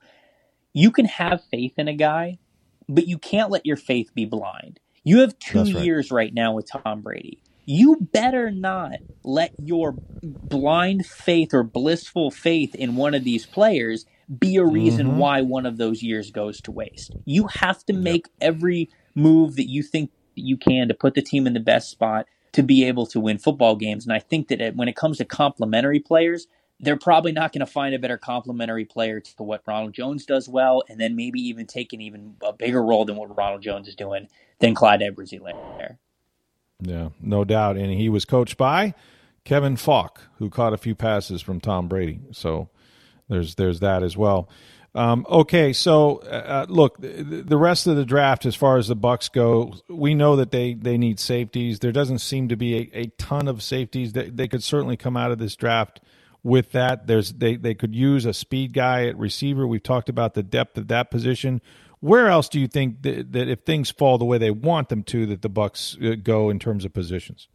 you 0.72 0.90
can 0.90 1.04
have 1.04 1.44
faith 1.50 1.74
in 1.76 1.88
a 1.88 1.92
guy, 1.92 2.38
but 2.88 3.06
you 3.06 3.18
can't 3.18 3.50
let 3.50 3.66
your 3.66 3.76
faith 3.76 4.14
be 4.14 4.24
blind. 4.24 4.80
You 5.04 5.18
have 5.18 5.38
two 5.38 5.58
right. 5.58 5.84
years 5.84 6.10
right 6.10 6.32
now 6.32 6.54
with 6.54 6.70
Tom 6.70 7.02
Brady. 7.02 7.42
You 7.66 8.08
better 8.10 8.50
not 8.50 8.92
let 9.22 9.52
your 9.62 9.94
blind 10.22 11.04
faith 11.04 11.52
or 11.52 11.64
blissful 11.64 12.30
faith 12.30 12.74
in 12.74 12.96
one 12.96 13.12
of 13.12 13.24
these 13.24 13.44
players 13.44 14.06
be 14.38 14.56
a 14.56 14.64
reason 14.64 15.08
mm-hmm. 15.08 15.18
why 15.18 15.42
one 15.42 15.66
of 15.66 15.76
those 15.76 16.02
years 16.02 16.30
goes 16.30 16.62
to 16.62 16.72
waste. 16.72 17.14
You 17.26 17.48
have 17.48 17.84
to 17.84 17.92
make 17.92 18.30
every 18.40 18.88
move 19.14 19.56
that 19.56 19.68
you 19.68 19.82
think 19.82 20.10
you 20.34 20.56
can 20.56 20.88
to 20.88 20.94
put 20.94 21.14
the 21.14 21.22
team 21.22 21.46
in 21.46 21.54
the 21.54 21.60
best 21.60 21.90
spot 21.90 22.26
to 22.52 22.62
be 22.62 22.84
able 22.84 23.06
to 23.06 23.20
win 23.20 23.38
football 23.38 23.76
games. 23.76 24.04
And 24.04 24.12
I 24.12 24.18
think 24.18 24.48
that 24.48 24.76
when 24.76 24.88
it 24.88 24.96
comes 24.96 25.18
to 25.18 25.24
complementary 25.24 26.00
players, 26.00 26.46
they're 26.80 26.96
probably 26.96 27.32
not 27.32 27.52
going 27.52 27.64
to 27.64 27.66
find 27.66 27.94
a 27.94 27.98
better 27.98 28.18
complementary 28.18 28.84
player 28.84 29.20
to 29.20 29.42
what 29.42 29.62
Ronald 29.66 29.94
Jones 29.94 30.26
does 30.26 30.48
well, 30.48 30.82
and 30.88 31.00
then 31.00 31.14
maybe 31.14 31.40
even 31.40 31.66
take 31.66 31.92
an 31.92 32.00
even 32.00 32.34
a 32.42 32.52
bigger 32.52 32.82
role 32.82 33.04
than 33.04 33.16
what 33.16 33.36
Ronald 33.36 33.62
Jones 33.62 33.88
is 33.88 33.94
doing 33.94 34.28
than 34.58 34.74
Clyde 34.74 35.00
Edwards-Helaire. 35.00 35.98
Yeah, 36.80 37.10
no 37.20 37.44
doubt. 37.44 37.76
And 37.76 37.92
he 37.92 38.08
was 38.08 38.24
coached 38.24 38.56
by 38.56 38.94
Kevin 39.44 39.76
Faulk, 39.76 40.28
who 40.38 40.50
caught 40.50 40.72
a 40.72 40.78
few 40.78 40.96
passes 40.96 41.40
from 41.40 41.60
Tom 41.60 41.86
Brady. 41.88 42.20
So 42.32 42.68
there's 43.28 43.54
there's 43.54 43.80
that 43.80 44.02
as 44.02 44.16
well. 44.16 44.48
Um, 44.94 45.26
okay, 45.28 45.72
so 45.72 46.18
uh, 46.18 46.26
uh 46.26 46.66
look, 46.68 46.98
the, 46.98 47.56
rest 47.56 47.86
of 47.86 47.96
the 47.96 48.04
draft, 48.04 48.44
as 48.44 48.54
far 48.54 48.76
as 48.76 48.88
the 48.88 48.94
Bucks 48.94 49.30
go, 49.30 49.74
we 49.88 50.14
know 50.14 50.36
that 50.36 50.50
they 50.50 50.74
they 50.74 50.98
need 50.98 51.18
safeties. 51.18 51.78
There 51.78 51.92
doesn't 51.92 52.18
seem 52.18 52.48
to 52.48 52.56
be 52.56 52.76
a, 52.76 52.90
a 52.92 53.06
ton 53.16 53.48
of 53.48 53.62
safeties. 53.62 54.12
They, 54.12 54.28
they 54.28 54.48
could 54.48 54.62
certainly 54.62 54.98
come 54.98 55.16
out 55.16 55.30
of 55.30 55.38
this 55.38 55.56
draft 55.56 56.00
with 56.42 56.72
that. 56.72 57.06
There's 57.06 57.32
they 57.32 57.56
they 57.56 57.74
could 57.74 57.94
use 57.94 58.26
a 58.26 58.34
speed 58.34 58.74
guy 58.74 59.06
at 59.06 59.16
receiver. 59.16 59.66
We've 59.66 59.82
talked 59.82 60.10
about 60.10 60.34
the 60.34 60.42
depth 60.42 60.76
of 60.76 60.88
that 60.88 61.10
position. 61.10 61.62
Where 62.00 62.28
else 62.28 62.48
do 62.48 62.58
you 62.58 62.66
think 62.66 63.02
that, 63.02 63.32
that 63.32 63.48
if 63.48 63.60
things 63.60 63.90
fall 63.90 64.18
the 64.18 64.24
way 64.24 64.36
they 64.36 64.50
want 64.50 64.88
them 64.88 65.04
to, 65.04 65.24
that 65.26 65.40
the 65.40 65.48
Bucks 65.48 65.96
uh, 66.04 66.16
go 66.20 66.50
in 66.50 66.58
terms 66.58 66.84
of 66.84 66.92
positions? 66.92 67.46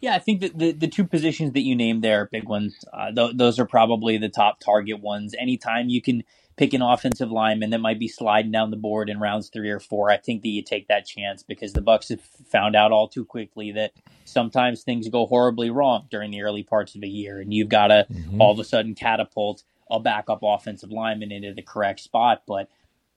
Yeah, 0.00 0.14
I 0.14 0.18
think 0.18 0.40
that 0.40 0.58
the, 0.58 0.72
the 0.72 0.88
two 0.88 1.04
positions 1.04 1.52
that 1.52 1.60
you 1.60 1.76
named 1.76 2.02
there 2.02 2.22
are 2.22 2.26
big 2.26 2.48
ones. 2.48 2.74
Uh, 2.92 3.12
th- 3.12 3.36
those 3.36 3.58
are 3.58 3.66
probably 3.66 4.16
the 4.16 4.30
top 4.30 4.60
target 4.60 5.00
ones. 5.00 5.34
Anytime 5.38 5.90
you 5.90 6.00
can 6.00 6.22
pick 6.56 6.72
an 6.72 6.82
offensive 6.82 7.30
lineman 7.30 7.70
that 7.70 7.80
might 7.80 7.98
be 7.98 8.08
sliding 8.08 8.50
down 8.50 8.70
the 8.70 8.76
board 8.76 9.10
in 9.10 9.20
rounds 9.20 9.48
three 9.48 9.70
or 9.70 9.80
four, 9.80 10.10
I 10.10 10.16
think 10.16 10.42
that 10.42 10.48
you 10.48 10.62
take 10.62 10.88
that 10.88 11.06
chance 11.06 11.42
because 11.42 11.72
the 11.72 11.82
Bucks 11.82 12.08
have 12.08 12.20
found 12.20 12.74
out 12.74 12.92
all 12.92 13.08
too 13.08 13.24
quickly 13.24 13.72
that 13.72 13.92
sometimes 14.24 14.82
things 14.82 15.08
go 15.08 15.26
horribly 15.26 15.70
wrong 15.70 16.06
during 16.10 16.30
the 16.30 16.42
early 16.42 16.62
parts 16.62 16.94
of 16.94 17.02
a 17.02 17.08
year, 17.08 17.40
and 17.40 17.52
you've 17.52 17.68
got 17.68 17.88
to 17.88 18.06
mm-hmm. 18.10 18.40
all 18.40 18.52
of 18.52 18.58
a 18.58 18.64
sudden 18.64 18.94
catapult 18.94 19.64
a 19.90 20.00
backup 20.00 20.40
offensive 20.42 20.90
lineman 20.90 21.30
into 21.30 21.52
the 21.52 21.62
correct 21.62 22.00
spot. 22.00 22.42
But 22.46 22.68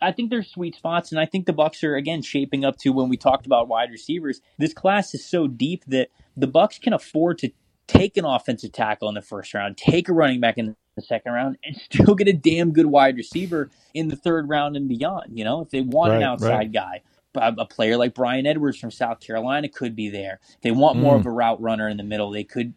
I 0.01 0.11
think 0.11 0.29
there's 0.29 0.51
sweet 0.51 0.75
spots, 0.75 1.11
and 1.11 1.19
I 1.19 1.25
think 1.25 1.45
the 1.45 1.53
Bucks 1.53 1.83
are 1.83 1.95
again 1.95 2.21
shaping 2.21 2.63
up 2.63 2.77
to 2.79 2.91
when 2.91 3.09
we 3.09 3.17
talked 3.17 3.45
about 3.45 3.67
wide 3.67 3.91
receivers. 3.91 4.41
This 4.57 4.73
class 4.73 5.13
is 5.13 5.25
so 5.25 5.47
deep 5.47 5.83
that 5.87 6.09
the 6.37 6.47
Bucks 6.47 6.77
can 6.77 6.93
afford 6.93 7.37
to 7.39 7.51
take 7.87 8.17
an 8.17 8.25
offensive 8.25 8.71
tackle 8.71 9.09
in 9.09 9.15
the 9.15 9.21
first 9.21 9.53
round, 9.53 9.77
take 9.77 10.07
a 10.09 10.13
running 10.13 10.39
back 10.39 10.57
in 10.57 10.75
the 10.99 11.05
second 11.05 11.33
round, 11.33 11.57
and 11.63 11.75
still 11.91 12.15
get 12.15 12.27
a 12.27 12.33
damn 12.33 12.71
good 12.71 12.85
wide 12.85 13.17
receiver 13.17 13.69
in 13.93 14.07
the 14.07 14.15
third 14.15 14.49
round 14.49 14.75
and 14.75 14.87
beyond. 14.87 15.37
You 15.37 15.43
know, 15.43 15.61
if 15.61 15.69
they 15.69 15.81
want 15.81 16.11
right, 16.11 16.17
an 16.17 16.23
outside 16.23 16.49
right. 16.49 16.71
guy, 16.71 17.01
a 17.35 17.65
player 17.65 17.95
like 17.95 18.15
Bryan 18.15 18.47
Edwards 18.47 18.77
from 18.77 18.91
South 18.91 19.19
Carolina 19.19 19.69
could 19.69 19.95
be 19.95 20.09
there. 20.09 20.39
If 20.55 20.61
they 20.61 20.71
want 20.71 20.97
more 20.97 21.15
mm. 21.15 21.19
of 21.19 21.25
a 21.25 21.31
route 21.31 21.61
runner 21.61 21.87
in 21.87 21.97
the 21.97 22.03
middle, 22.03 22.31
they 22.31 22.43
could 22.43 22.73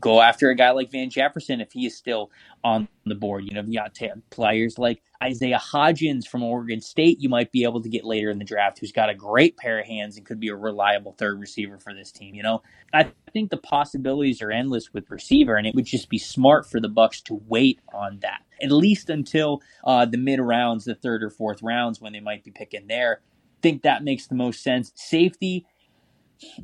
go 0.00 0.20
after 0.20 0.48
a 0.50 0.54
guy 0.54 0.70
like 0.70 0.92
Van 0.92 1.10
Jefferson 1.10 1.60
if 1.60 1.72
he 1.72 1.86
is 1.86 1.96
still 1.96 2.30
on 2.62 2.88
the 3.04 3.14
board. 3.14 3.44
You 3.44 3.54
know, 3.54 3.64
you 3.66 3.80
got 3.80 3.98
players 4.30 4.78
like 4.78 5.02
Isaiah 5.22 5.60
Hodgins 5.60 6.26
from 6.26 6.42
Oregon 6.42 6.80
State, 6.80 7.20
you 7.20 7.28
might 7.28 7.50
be 7.50 7.64
able 7.64 7.82
to 7.82 7.88
get 7.88 8.04
later 8.04 8.30
in 8.30 8.38
the 8.38 8.44
draft, 8.44 8.78
who's 8.78 8.92
got 8.92 9.08
a 9.08 9.14
great 9.14 9.56
pair 9.56 9.80
of 9.80 9.86
hands 9.86 10.16
and 10.16 10.26
could 10.26 10.38
be 10.38 10.48
a 10.48 10.56
reliable 10.56 11.12
third 11.12 11.40
receiver 11.40 11.78
for 11.78 11.94
this 11.94 12.12
team. 12.12 12.34
You 12.34 12.42
know, 12.42 12.62
I 12.92 13.10
think 13.32 13.50
the 13.50 13.56
possibilities 13.56 14.42
are 14.42 14.50
endless 14.50 14.92
with 14.92 15.10
receiver, 15.10 15.56
and 15.56 15.66
it 15.66 15.74
would 15.74 15.86
just 15.86 16.08
be 16.08 16.18
smart 16.18 16.66
for 16.66 16.80
the 16.80 16.88
Bucks 16.88 17.22
to 17.22 17.40
wait 17.48 17.80
on 17.92 18.18
that 18.20 18.42
at 18.62 18.72
least 18.72 19.10
until 19.10 19.60
uh, 19.84 20.06
the 20.06 20.16
mid 20.16 20.40
rounds, 20.40 20.84
the 20.84 20.94
third 20.94 21.22
or 21.22 21.28
fourth 21.28 21.62
rounds, 21.62 22.00
when 22.00 22.12
they 22.12 22.20
might 22.20 22.42
be 22.44 22.50
picking 22.50 22.86
there 22.86 23.20
think 23.66 23.82
that 23.82 24.04
makes 24.04 24.28
the 24.28 24.34
most 24.36 24.62
sense. 24.62 24.92
Safety, 24.94 25.66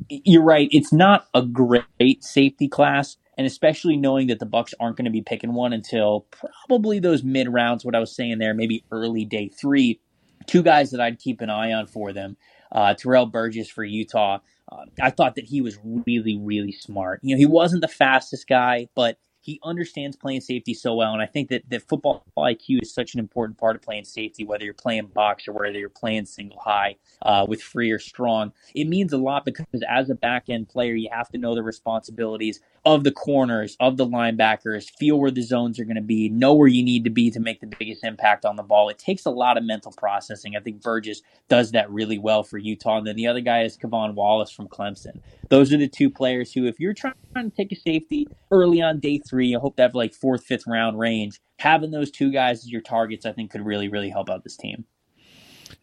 you're 0.08 0.42
right. 0.42 0.68
It's 0.70 0.92
not 0.92 1.26
a 1.34 1.42
great 1.42 2.22
safety 2.22 2.68
class, 2.68 3.16
and 3.36 3.44
especially 3.44 3.96
knowing 3.96 4.28
that 4.28 4.38
the 4.38 4.46
Bucks 4.46 4.72
aren't 4.78 4.96
going 4.96 5.06
to 5.06 5.10
be 5.10 5.22
picking 5.22 5.52
one 5.52 5.72
until 5.72 6.26
probably 6.30 7.00
those 7.00 7.24
mid 7.24 7.48
rounds. 7.48 7.84
What 7.84 7.96
I 7.96 7.98
was 7.98 8.14
saying 8.14 8.38
there, 8.38 8.54
maybe 8.54 8.84
early 8.92 9.24
day 9.24 9.48
three. 9.48 10.00
Two 10.46 10.62
guys 10.62 10.90
that 10.90 11.00
I'd 11.00 11.18
keep 11.18 11.40
an 11.40 11.50
eye 11.50 11.72
on 11.72 11.86
for 11.86 12.12
them: 12.12 12.36
uh, 12.70 12.94
Terrell 12.94 13.26
Burgess 13.26 13.68
for 13.68 13.82
Utah. 13.82 14.38
Uh, 14.70 14.84
I 15.00 15.10
thought 15.10 15.34
that 15.34 15.44
he 15.44 15.60
was 15.60 15.78
really, 15.84 16.38
really 16.40 16.72
smart. 16.72 17.18
You 17.22 17.34
know, 17.34 17.38
he 17.38 17.46
wasn't 17.46 17.82
the 17.82 17.88
fastest 17.88 18.46
guy, 18.46 18.88
but 18.94 19.18
he 19.42 19.60
understands 19.64 20.16
playing 20.16 20.40
safety 20.40 20.72
so 20.72 20.94
well. 20.94 21.12
And 21.12 21.20
I 21.20 21.26
think 21.26 21.48
that, 21.50 21.68
that 21.68 21.82
football 21.88 22.24
IQ 22.38 22.82
is 22.82 22.94
such 22.94 23.14
an 23.14 23.20
important 23.20 23.58
part 23.58 23.74
of 23.74 23.82
playing 23.82 24.04
safety, 24.04 24.44
whether 24.44 24.64
you're 24.64 24.72
playing 24.72 25.06
box 25.06 25.48
or 25.48 25.52
whether 25.52 25.78
you're 25.78 25.88
playing 25.88 26.26
single 26.26 26.60
high 26.60 26.96
uh, 27.22 27.44
with 27.48 27.60
free 27.60 27.90
or 27.90 27.98
strong. 27.98 28.52
It 28.74 28.86
means 28.86 29.12
a 29.12 29.18
lot 29.18 29.44
because 29.44 29.66
as 29.88 30.10
a 30.10 30.14
back 30.14 30.44
end 30.48 30.68
player, 30.68 30.94
you 30.94 31.08
have 31.12 31.28
to 31.30 31.38
know 31.38 31.56
the 31.56 31.62
responsibilities 31.62 32.60
of 32.84 33.04
the 33.04 33.12
corners, 33.12 33.76
of 33.78 33.96
the 33.96 34.06
linebackers, 34.06 34.90
feel 34.98 35.18
where 35.18 35.30
the 35.30 35.42
zones 35.42 35.78
are 35.78 35.84
going 35.84 35.96
to 35.96 36.02
be, 36.02 36.28
know 36.28 36.54
where 36.54 36.68
you 36.68 36.82
need 36.82 37.04
to 37.04 37.10
be 37.10 37.30
to 37.30 37.38
make 37.38 37.60
the 37.60 37.72
biggest 37.78 38.02
impact 38.02 38.44
on 38.44 38.56
the 38.56 38.62
ball. 38.62 38.88
It 38.88 38.98
takes 38.98 39.24
a 39.24 39.30
lot 39.30 39.56
of 39.56 39.64
mental 39.64 39.92
processing. 39.92 40.56
I 40.56 40.60
think 40.60 40.82
Burgess 40.82 41.22
does 41.48 41.72
that 41.72 41.90
really 41.90 42.18
well 42.18 42.42
for 42.42 42.58
Utah. 42.58 42.98
And 42.98 43.06
then 43.06 43.16
the 43.16 43.28
other 43.28 43.40
guy 43.40 43.62
is 43.62 43.76
K'Von 43.76 44.14
Wallace 44.14 44.50
from 44.50 44.68
Clemson. 44.68 45.20
Those 45.48 45.72
are 45.72 45.78
the 45.78 45.88
two 45.88 46.10
players 46.10 46.52
who, 46.52 46.66
if 46.66 46.80
you're 46.80 46.94
trying 46.94 47.14
to 47.36 47.50
take 47.50 47.70
a 47.72 47.76
safety 47.76 48.26
early 48.50 48.82
on 48.82 48.98
day 48.98 49.18
three, 49.18 49.54
I 49.54 49.60
hope 49.60 49.76
to 49.76 49.82
have 49.82 49.94
like 49.94 50.14
fourth, 50.14 50.44
fifth 50.44 50.66
round 50.66 50.98
range. 50.98 51.40
Having 51.58 51.92
those 51.92 52.10
two 52.10 52.32
guys 52.32 52.64
as 52.64 52.72
your 52.72 52.80
targets, 52.80 53.24
I 53.24 53.32
think, 53.32 53.52
could 53.52 53.64
really, 53.64 53.88
really 53.88 54.10
help 54.10 54.28
out 54.28 54.42
this 54.42 54.56
team. 54.56 54.84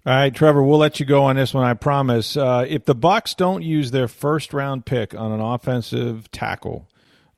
All 0.06 0.14
right, 0.14 0.34
Trevor, 0.34 0.64
we'll 0.64 0.80
let 0.80 1.00
you 1.00 1.06
go 1.06 1.26
on 1.26 1.36
this 1.36 1.54
one. 1.54 1.66
I 1.66 1.74
promise. 1.74 2.38
Uh, 2.38 2.66
if 2.68 2.86
the 2.86 2.96
Bucks 2.96 3.34
don't 3.34 3.64
use 3.64 3.92
their 3.92 4.08
first 4.08 4.54
round 4.54 4.86
pick 4.86 5.14
on 5.14 5.32
an 5.32 5.42
offensive 5.42 6.32
tackle, 6.32 6.88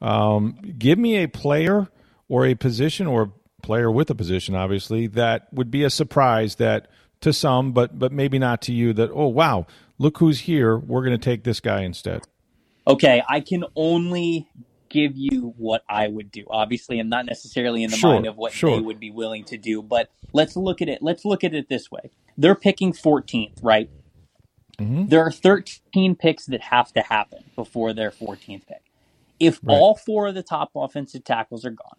um, 0.02 0.58
give 0.78 0.98
me 0.98 1.24
a 1.24 1.28
player 1.28 1.88
or 2.28 2.46
a 2.46 2.56
position 2.56 3.08
or 3.08 3.22
a 3.22 3.32
player 3.62 3.92
with 3.92 4.10
a 4.10 4.16
position, 4.16 4.56
obviously, 4.56 5.08
that 5.08 5.48
would 5.52 5.70
be 5.70 5.84
a 5.84 5.90
surprise 5.90 6.56
that 6.56 6.88
to 7.22 7.32
some, 7.32 7.72
but 7.72 7.98
but 7.98 8.12
maybe 8.12 8.40
not 8.40 8.62
to 8.64 8.74
you. 8.74 8.94
That 8.94 9.12
oh 9.14 9.28
wow, 9.28 9.68
look 9.98 10.18
who's 10.18 10.42
here. 10.42 10.78
We're 10.78 11.04
going 11.04 11.18
to 11.18 11.24
take 11.24 11.44
this 11.44 11.60
guy 11.60 11.82
instead. 11.82 12.24
Okay, 12.88 13.22
I 13.30 13.42
can 13.42 13.64
only 13.76 14.50
give 14.90 15.16
you 15.16 15.54
what 15.58 15.84
I 15.88 16.08
would 16.08 16.32
do. 16.32 16.46
Obviously, 16.50 17.00
I'm 17.00 17.10
not 17.10 17.26
necessarily 17.26 17.84
in 17.84 17.92
the 17.92 17.98
sure, 17.98 18.14
mind 18.14 18.28
of 18.28 18.38
what 18.38 18.52
sure. 18.52 18.76
they 18.76 18.82
would 18.82 19.00
be 19.00 19.12
willing 19.12 19.46
to 19.46 19.58
do, 19.58 19.82
but 19.82 20.10
let's 20.34 20.56
look 20.56 20.82
at 20.82 20.90
it. 20.90 21.02
Let's 21.02 21.24
look 21.24 21.44
at 21.44 21.54
it 21.54 21.70
this 21.70 21.90
way. 21.90 22.12
They're 22.38 22.56
picking 22.56 22.92
14th, 22.92 23.60
right? 23.62 23.90
Mm-hmm. 24.80 25.08
There 25.08 25.24
are 25.26 25.32
13 25.32 26.16
picks 26.16 26.48
that 26.48 26.62
have 26.62 26.92
to 26.94 27.02
happen 27.02 27.44
before 27.56 27.94
their 27.94 28.12
14th 28.12 28.68
pick. 28.68 28.91
If 29.42 29.60
right. 29.64 29.74
all 29.74 29.96
four 29.96 30.28
of 30.28 30.36
the 30.36 30.44
top 30.44 30.72
offensive 30.76 31.24
tackles 31.24 31.66
are 31.66 31.72
gone, 31.72 31.98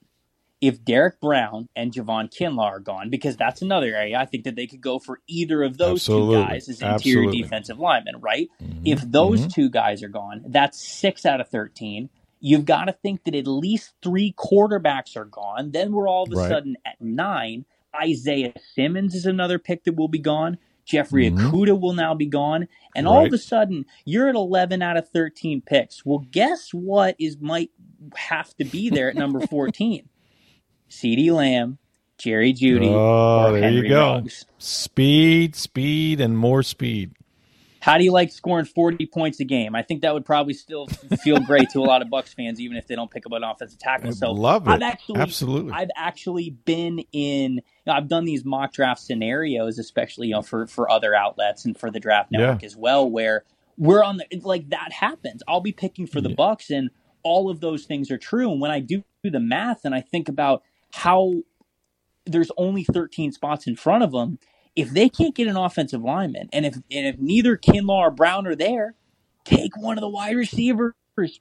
if 0.62 0.84
Derrick 0.84 1.20
Brown 1.20 1.68
and 1.74 1.92
Javon 1.92 2.32
Kinlaw 2.32 2.66
are 2.66 2.78
gone, 2.78 3.10
because 3.10 3.36
that's 3.36 3.62
another 3.62 3.88
area 3.96 4.16
I 4.16 4.26
think 4.26 4.44
that 4.44 4.54
they 4.54 4.68
could 4.68 4.80
go 4.80 5.00
for 5.00 5.18
either 5.26 5.64
of 5.64 5.76
those 5.76 6.02
Absolutely. 6.02 6.36
two 6.36 6.48
guys 6.48 6.68
as 6.68 6.80
interior 6.80 6.94
Absolutely. 6.94 7.42
defensive 7.42 7.78
linemen, 7.80 8.20
right? 8.20 8.48
Mm-hmm. 8.62 8.82
If 8.84 9.00
those 9.00 9.40
mm-hmm. 9.40 9.48
two 9.48 9.70
guys 9.70 10.04
are 10.04 10.08
gone, 10.08 10.44
that's 10.46 10.80
six 10.80 11.26
out 11.26 11.40
of 11.40 11.48
13. 11.48 12.08
You've 12.38 12.64
got 12.64 12.84
to 12.84 12.92
think 12.92 13.24
that 13.24 13.34
at 13.34 13.48
least 13.48 13.94
three 14.04 14.32
quarterbacks 14.38 15.16
are 15.16 15.24
gone. 15.24 15.72
Then 15.72 15.92
we're 15.92 16.08
all 16.08 16.24
of 16.24 16.32
a 16.32 16.36
right. 16.36 16.48
sudden 16.48 16.76
at 16.86 17.00
nine. 17.00 17.64
Isaiah 17.94 18.54
Simmons 18.74 19.16
is 19.16 19.26
another 19.26 19.58
pick 19.58 19.82
that 19.84 19.96
will 19.96 20.08
be 20.08 20.20
gone. 20.20 20.58
Jeffrey 20.84 21.30
mm-hmm. 21.30 21.48
Okudah 21.48 21.80
will 21.80 21.94
now 21.94 22.14
be 22.14 22.26
gone. 22.26 22.68
And 22.94 23.06
right. 23.06 23.12
all 23.12 23.26
of 23.26 23.32
a 23.32 23.38
sudden, 23.38 23.86
you're 24.04 24.28
at 24.28 24.34
11 24.34 24.82
out 24.82 24.96
of 24.96 25.08
13 25.08 25.62
picks. 25.62 26.04
Well, 26.04 26.24
guess 26.30 26.70
what 26.72 27.16
is 27.18 27.38
might 27.40 27.70
have 28.16 28.54
to 28.56 28.64
be 28.64 28.90
there 28.90 29.08
at 29.08 29.16
number 29.16 29.46
14? 29.46 30.08
CeeDee 30.90 31.32
Lamb, 31.32 31.78
Jerry 32.18 32.52
Jeudy. 32.52 32.88
oh, 32.88 33.48
or 33.48 33.52
there 33.52 33.62
Henry 33.62 33.82
you 33.82 33.88
go. 33.88 34.14
Ruggs. 34.14 34.44
Speed, 34.58 35.56
speed, 35.56 36.20
and 36.20 36.36
more 36.36 36.62
speed. 36.62 37.12
How 37.82 37.98
do 37.98 38.04
you 38.04 38.12
like 38.12 38.30
scoring 38.30 38.64
40 38.64 39.06
points 39.06 39.40
a 39.40 39.44
game? 39.44 39.74
I 39.74 39.82
think 39.82 40.02
that 40.02 40.14
would 40.14 40.24
probably 40.24 40.54
still 40.54 40.86
feel 41.24 41.40
great 41.40 41.68
to 41.70 41.80
a 41.80 41.82
lot 41.82 42.00
of 42.00 42.08
Bucks 42.08 42.32
fans, 42.32 42.60
even 42.60 42.76
if 42.76 42.86
they 42.86 42.94
don't 42.94 43.10
pick 43.10 43.26
up 43.26 43.32
an 43.32 43.42
offensive 43.42 43.80
tackle. 43.80 44.12
So 44.12 44.30
love 44.30 44.68
it. 44.68 44.70
I've 44.70 44.82
actually, 44.82 45.20
Absolutely. 45.20 45.72
I've 45.72 45.90
actually 45.96 46.50
been 46.50 47.00
in. 47.10 47.54
You 47.54 47.62
know, 47.88 47.94
I've 47.94 48.06
done 48.06 48.24
these 48.24 48.44
mock 48.44 48.72
draft 48.72 49.00
scenarios, 49.00 49.80
especially 49.80 50.28
you 50.28 50.34
know 50.34 50.42
for 50.42 50.68
for 50.68 50.88
other 50.88 51.12
outlets 51.12 51.64
and 51.64 51.76
for 51.76 51.90
the 51.90 51.98
Draft 51.98 52.30
Network 52.30 52.62
yeah. 52.62 52.66
as 52.66 52.76
well, 52.76 53.10
where 53.10 53.42
we're 53.76 54.04
on 54.04 54.18
the 54.18 54.26
like 54.44 54.70
that 54.70 54.92
happens. 54.92 55.42
I'll 55.48 55.60
be 55.60 55.72
picking 55.72 56.06
for 56.06 56.20
the 56.20 56.28
yeah. 56.28 56.36
Bucks, 56.36 56.70
and 56.70 56.88
all 57.24 57.50
of 57.50 57.58
those 57.58 57.84
things 57.84 58.12
are 58.12 58.18
true. 58.18 58.52
And 58.52 58.60
when 58.60 58.70
I 58.70 58.78
do 58.78 59.02
the 59.24 59.40
math 59.40 59.84
and 59.84 59.92
I 59.92 60.02
think 60.02 60.28
about 60.28 60.62
how 60.92 61.34
there's 62.26 62.52
only 62.56 62.84
13 62.84 63.32
spots 63.32 63.66
in 63.66 63.74
front 63.74 64.04
of 64.04 64.12
them, 64.12 64.38
if 64.74 64.90
they 64.90 65.08
can't 65.08 65.34
get 65.34 65.48
an 65.48 65.56
offensive 65.56 66.02
lineman, 66.02 66.48
and 66.52 66.66
if 66.66 66.74
and 66.74 67.06
if 67.06 67.18
neither 67.18 67.56
Kinlaw 67.56 67.98
or 67.98 68.10
Brown 68.10 68.46
are 68.46 68.56
there, 68.56 68.94
take 69.44 69.76
one 69.76 69.98
of 69.98 70.02
the 70.02 70.08
wide 70.08 70.36
receivers, 70.36 70.94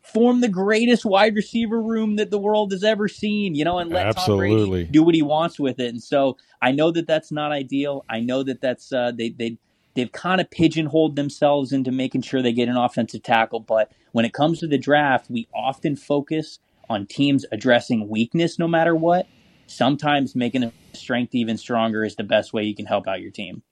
form 0.04 0.42
the 0.42 0.50
greatest 0.50 1.06
wide 1.06 1.36
receiver 1.36 1.82
room 1.82 2.18
that 2.18 2.30
the 2.30 2.38
world 2.38 2.72
has 2.72 2.84
ever 2.84 3.08
seen, 3.08 3.56
you 3.56 3.64
know, 3.64 3.80
and 3.80 3.90
let 3.90 4.08
Absolutely. 4.08 4.50
Tom 4.50 4.70
Brady 4.70 4.92
do 4.92 5.04
what 5.04 5.16
he 5.16 5.22
wants 5.22 5.60
with 5.60 5.80
it. 5.80 5.90
And 5.90 6.04
so 6.04 6.38
I 6.62 6.72
know 6.72 6.92
that 6.92 7.08
that's 7.08 7.32
not 7.32 7.52
ideal. 7.52 8.06
I 8.10 8.20
know 8.20 8.44
that 8.44 8.62
that's 8.62 8.92
uh, 8.92 9.12
they 9.16 9.30
they 9.30 9.58
they've 9.94 10.12
kind 10.12 10.42
of 10.42 10.50
pigeonholed 10.50 11.16
themselves 11.16 11.72
into 11.72 11.92
making 11.92 12.22
sure 12.22 12.42
they 12.42 12.54
get 12.54 12.70
an 12.70 12.78
offensive 12.78 13.24
tackle. 13.24 13.62
But 13.62 13.92
when 14.12 14.26
it 14.26 14.34
comes 14.34 14.60
to 14.60 14.68
the 14.68 14.78
draft, 14.78 15.30
we 15.30 15.48
often 15.54 15.96
focus 15.96 16.60
on 16.90 17.06
teams 17.06 17.46
addressing 17.52 18.10
weakness 18.10 18.60
no 18.60 18.68
matter 18.68 18.96
what. 18.96 19.28
Sometimes 19.72 20.36
making 20.36 20.64
a 20.64 20.72
strength 20.94 21.34
even 21.34 21.58
stronger 21.58 22.04
is 22.04 22.16
the 22.16 22.24
best 22.24 22.54
way 22.54 22.64
you 22.64 22.76
can 22.76 22.86
help 22.86 23.08
out 23.08 23.22
your 23.22 23.32
team. 23.32 23.64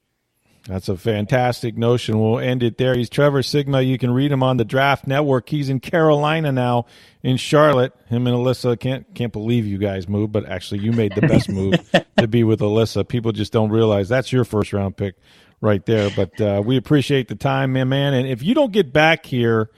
That's 0.67 0.89
a 0.89 0.97
fantastic 0.97 1.77
notion. 1.77 2.19
We'll 2.19 2.39
end 2.39 2.63
it 2.63 2.77
there. 2.77 2.95
He's 2.95 3.09
Trevor 3.09 3.41
Sikkema. 3.41 3.85
You 3.85 3.97
can 3.97 4.11
read 4.11 4.31
him 4.31 4.43
on 4.43 4.57
the 4.57 4.65
Draft 4.65 5.07
Network. 5.07 5.49
He's 5.49 5.69
in 5.69 5.79
Carolina 5.79 6.51
now, 6.51 6.85
in 7.23 7.37
Charlotte. 7.37 7.93
Him 8.07 8.27
and 8.27 8.35
Alyssa 8.35 8.79
can't 8.79 9.13
can't 9.15 9.33
believe 9.33 9.65
you 9.65 9.77
guys 9.77 10.07
moved, 10.07 10.31
but 10.31 10.47
actually 10.47 10.81
you 10.81 10.91
made 10.91 11.15
the 11.15 11.21
best 11.21 11.49
move 11.49 11.75
to 12.17 12.27
be 12.27 12.43
with 12.43 12.59
Alyssa. 12.59 13.07
People 13.07 13.31
just 13.31 13.51
don't 13.51 13.71
realize 13.71 14.09
that's 14.09 14.31
your 14.31 14.45
first 14.45 14.73
round 14.73 14.95
pick 14.95 15.15
right 15.61 15.83
there. 15.85 16.11
But 16.15 16.39
uh, 16.39 16.61
we 16.63 16.77
appreciate 16.77 17.29
the 17.29 17.35
time, 17.35 17.73
man, 17.73 17.89
man. 17.89 18.13
And 18.13 18.27
if 18.27 18.43
you 18.43 18.53
don't 18.53 18.71
get 18.71 18.93
back 18.93 19.25
here, 19.25 19.71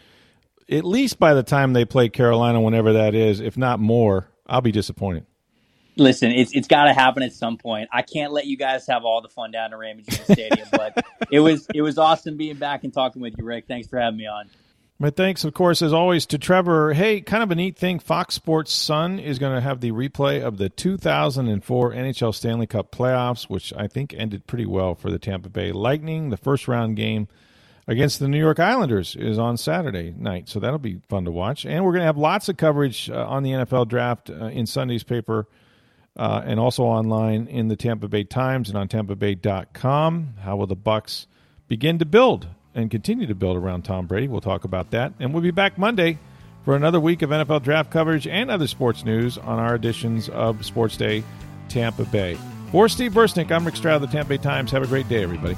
at 0.70 0.84
least 0.84 1.20
by 1.20 1.34
the 1.34 1.44
time 1.44 1.74
they 1.74 1.86
play 1.86 2.10
Carolina, 2.10 2.60
whenever 2.60 2.94
that 2.94 3.16
is, 3.16 3.40
if 3.40 3.56
not 3.58 3.80
more, 3.80 4.28
I'll 4.46 4.62
be 4.62 4.72
disappointed. 4.72 5.26
Listen, 6.02 6.32
it's 6.32 6.52
it's 6.54 6.68
got 6.68 6.86
to 6.86 6.94
happen 6.94 7.22
at 7.22 7.32
some 7.32 7.58
point. 7.58 7.88
I 7.94 8.02
can't 8.02 8.34
let 8.34 8.48
you 8.48 8.58
guys 8.58 8.88
have 8.88 9.06
all 9.06 9.22
the 9.22 9.30
fun 9.30 9.52
down 9.52 9.72
at 9.72 9.78
Raymond 9.78 10.08
James 10.10 10.24
Stadium, 10.24 10.68
but 10.72 11.06
it 11.32 11.40
was 11.40 11.68
it 11.76 11.84
was 11.84 12.00
awesome 12.00 12.38
being 12.38 12.56
back 12.56 12.84
and 12.84 12.92
talking 12.92 13.22
with 13.22 13.36
you, 13.38 13.46
Rick. 13.46 13.66
Thanks 13.68 13.88
for 13.88 14.00
having 14.00 14.18
me 14.18 14.26
on. 14.26 14.50
My 14.98 15.12
thanks, 15.12 15.44
of 15.44 15.54
course, 15.54 15.84
as 15.84 15.94
always, 15.94 16.26
to 16.28 16.40
Trevor. 16.40 16.94
Hey, 16.94 17.22
kind 17.22 17.44
of 17.44 17.52
a 17.52 17.56
neat 17.56 17.78
thing. 17.78 18.00
Fox 18.00 18.34
Sports 18.34 18.72
Sun 18.74 19.20
is 19.20 19.38
going 19.38 19.54
to 19.56 19.62
have 19.62 19.80
the 19.80 19.92
replay 19.92 20.42
of 20.42 20.58
the 20.58 20.70
2004 20.70 21.92
NHL 21.92 22.34
Stanley 22.34 22.68
Cup 22.68 22.92
playoffs, 22.92 23.44
which 23.44 23.72
I 23.76 23.88
think 23.88 24.14
ended 24.16 24.48
pretty 24.48 24.66
well 24.66 24.96
for 24.96 25.12
the 25.12 25.20
Tampa 25.20 25.50
Bay 25.50 25.72
Lightning. 25.72 26.30
The 26.30 26.38
first 26.38 26.68
round 26.68 26.96
game 26.96 27.28
against 27.88 28.20
the 28.20 28.28
New 28.28 28.40
York 28.40 28.60
Islanders 28.60 29.16
is 29.16 29.38
on 29.38 29.58
Saturday 29.58 30.14
night, 30.18 30.50
so 30.50 30.60
that'll 30.60 30.80
be 30.80 31.02
fun 31.10 31.26
to 31.26 31.32
watch. 31.32 31.66
And 31.66 31.86
we're 31.86 31.92
going 31.92 32.02
to 32.02 32.08
have 32.08 32.18
lots 32.18 32.50
of 32.50 32.58
coverage 32.58 33.10
uh, 33.10 33.26
on 33.28 33.44
the 33.44 33.52
NFL 33.52 33.88
draft 33.88 34.30
uh, 34.30 34.46
in 34.46 34.66
Sunday's 34.66 35.04
paper 35.04 35.48
uh, 36.18 36.42
and 36.46 36.60
also 36.60 36.84
online 36.84 37.48
in 37.48 37.68
the 37.68 37.76
Tampa 37.76 38.08
Bay 38.08 38.24
Times 38.24 38.70
and 38.70 38.78
on 38.78 38.88
tampabay.com. 38.88 40.36
How 40.42 40.56
will 40.56 40.68
the 40.68 40.76
Bucs 40.76 41.28
begin 41.68 42.00
to 42.00 42.06
build 42.06 42.48
and 42.74 42.92
continue 42.92 43.28
to 43.28 43.36
build 43.36 43.58
around 43.58 43.84
Tom 43.84 44.08
Brady? 44.08 44.28
We'll 44.28 44.42
talk 44.42 44.64
about 44.64 44.92
that. 44.92 45.14
And 45.20 45.34
we'll 45.34 45.44
be 45.44 45.52
back 45.52 45.78
Monday 45.78 46.20
for 46.66 46.76
another 46.76 47.00
week 47.00 47.22
of 47.22 47.30
NFL 47.30 47.64
draft 47.64 47.92
coverage 47.92 48.28
and 48.28 48.52
other 48.52 48.68
sports 48.68 49.04
news 49.06 49.38
on 49.38 49.60
our 49.60 49.76
editions 49.76 50.30
of 50.30 50.66
Sports 50.66 50.98
Day 50.98 51.24
Tampa 51.70 52.06
Bay. 52.06 52.38
For 52.72 52.88
Steve 52.88 53.12
Versnick, 53.14 53.52
I'm 53.52 53.66
Rick 53.66 53.76
Stroud 53.76 54.02
of 54.02 54.10
the 54.10 54.16
Tampa 54.16 54.30
Bay 54.30 54.38
Times. 54.38 54.72
Have 54.72 54.84
a 54.84 54.88
great 54.88 55.10
day, 55.10 55.24
everybody. 55.24 55.58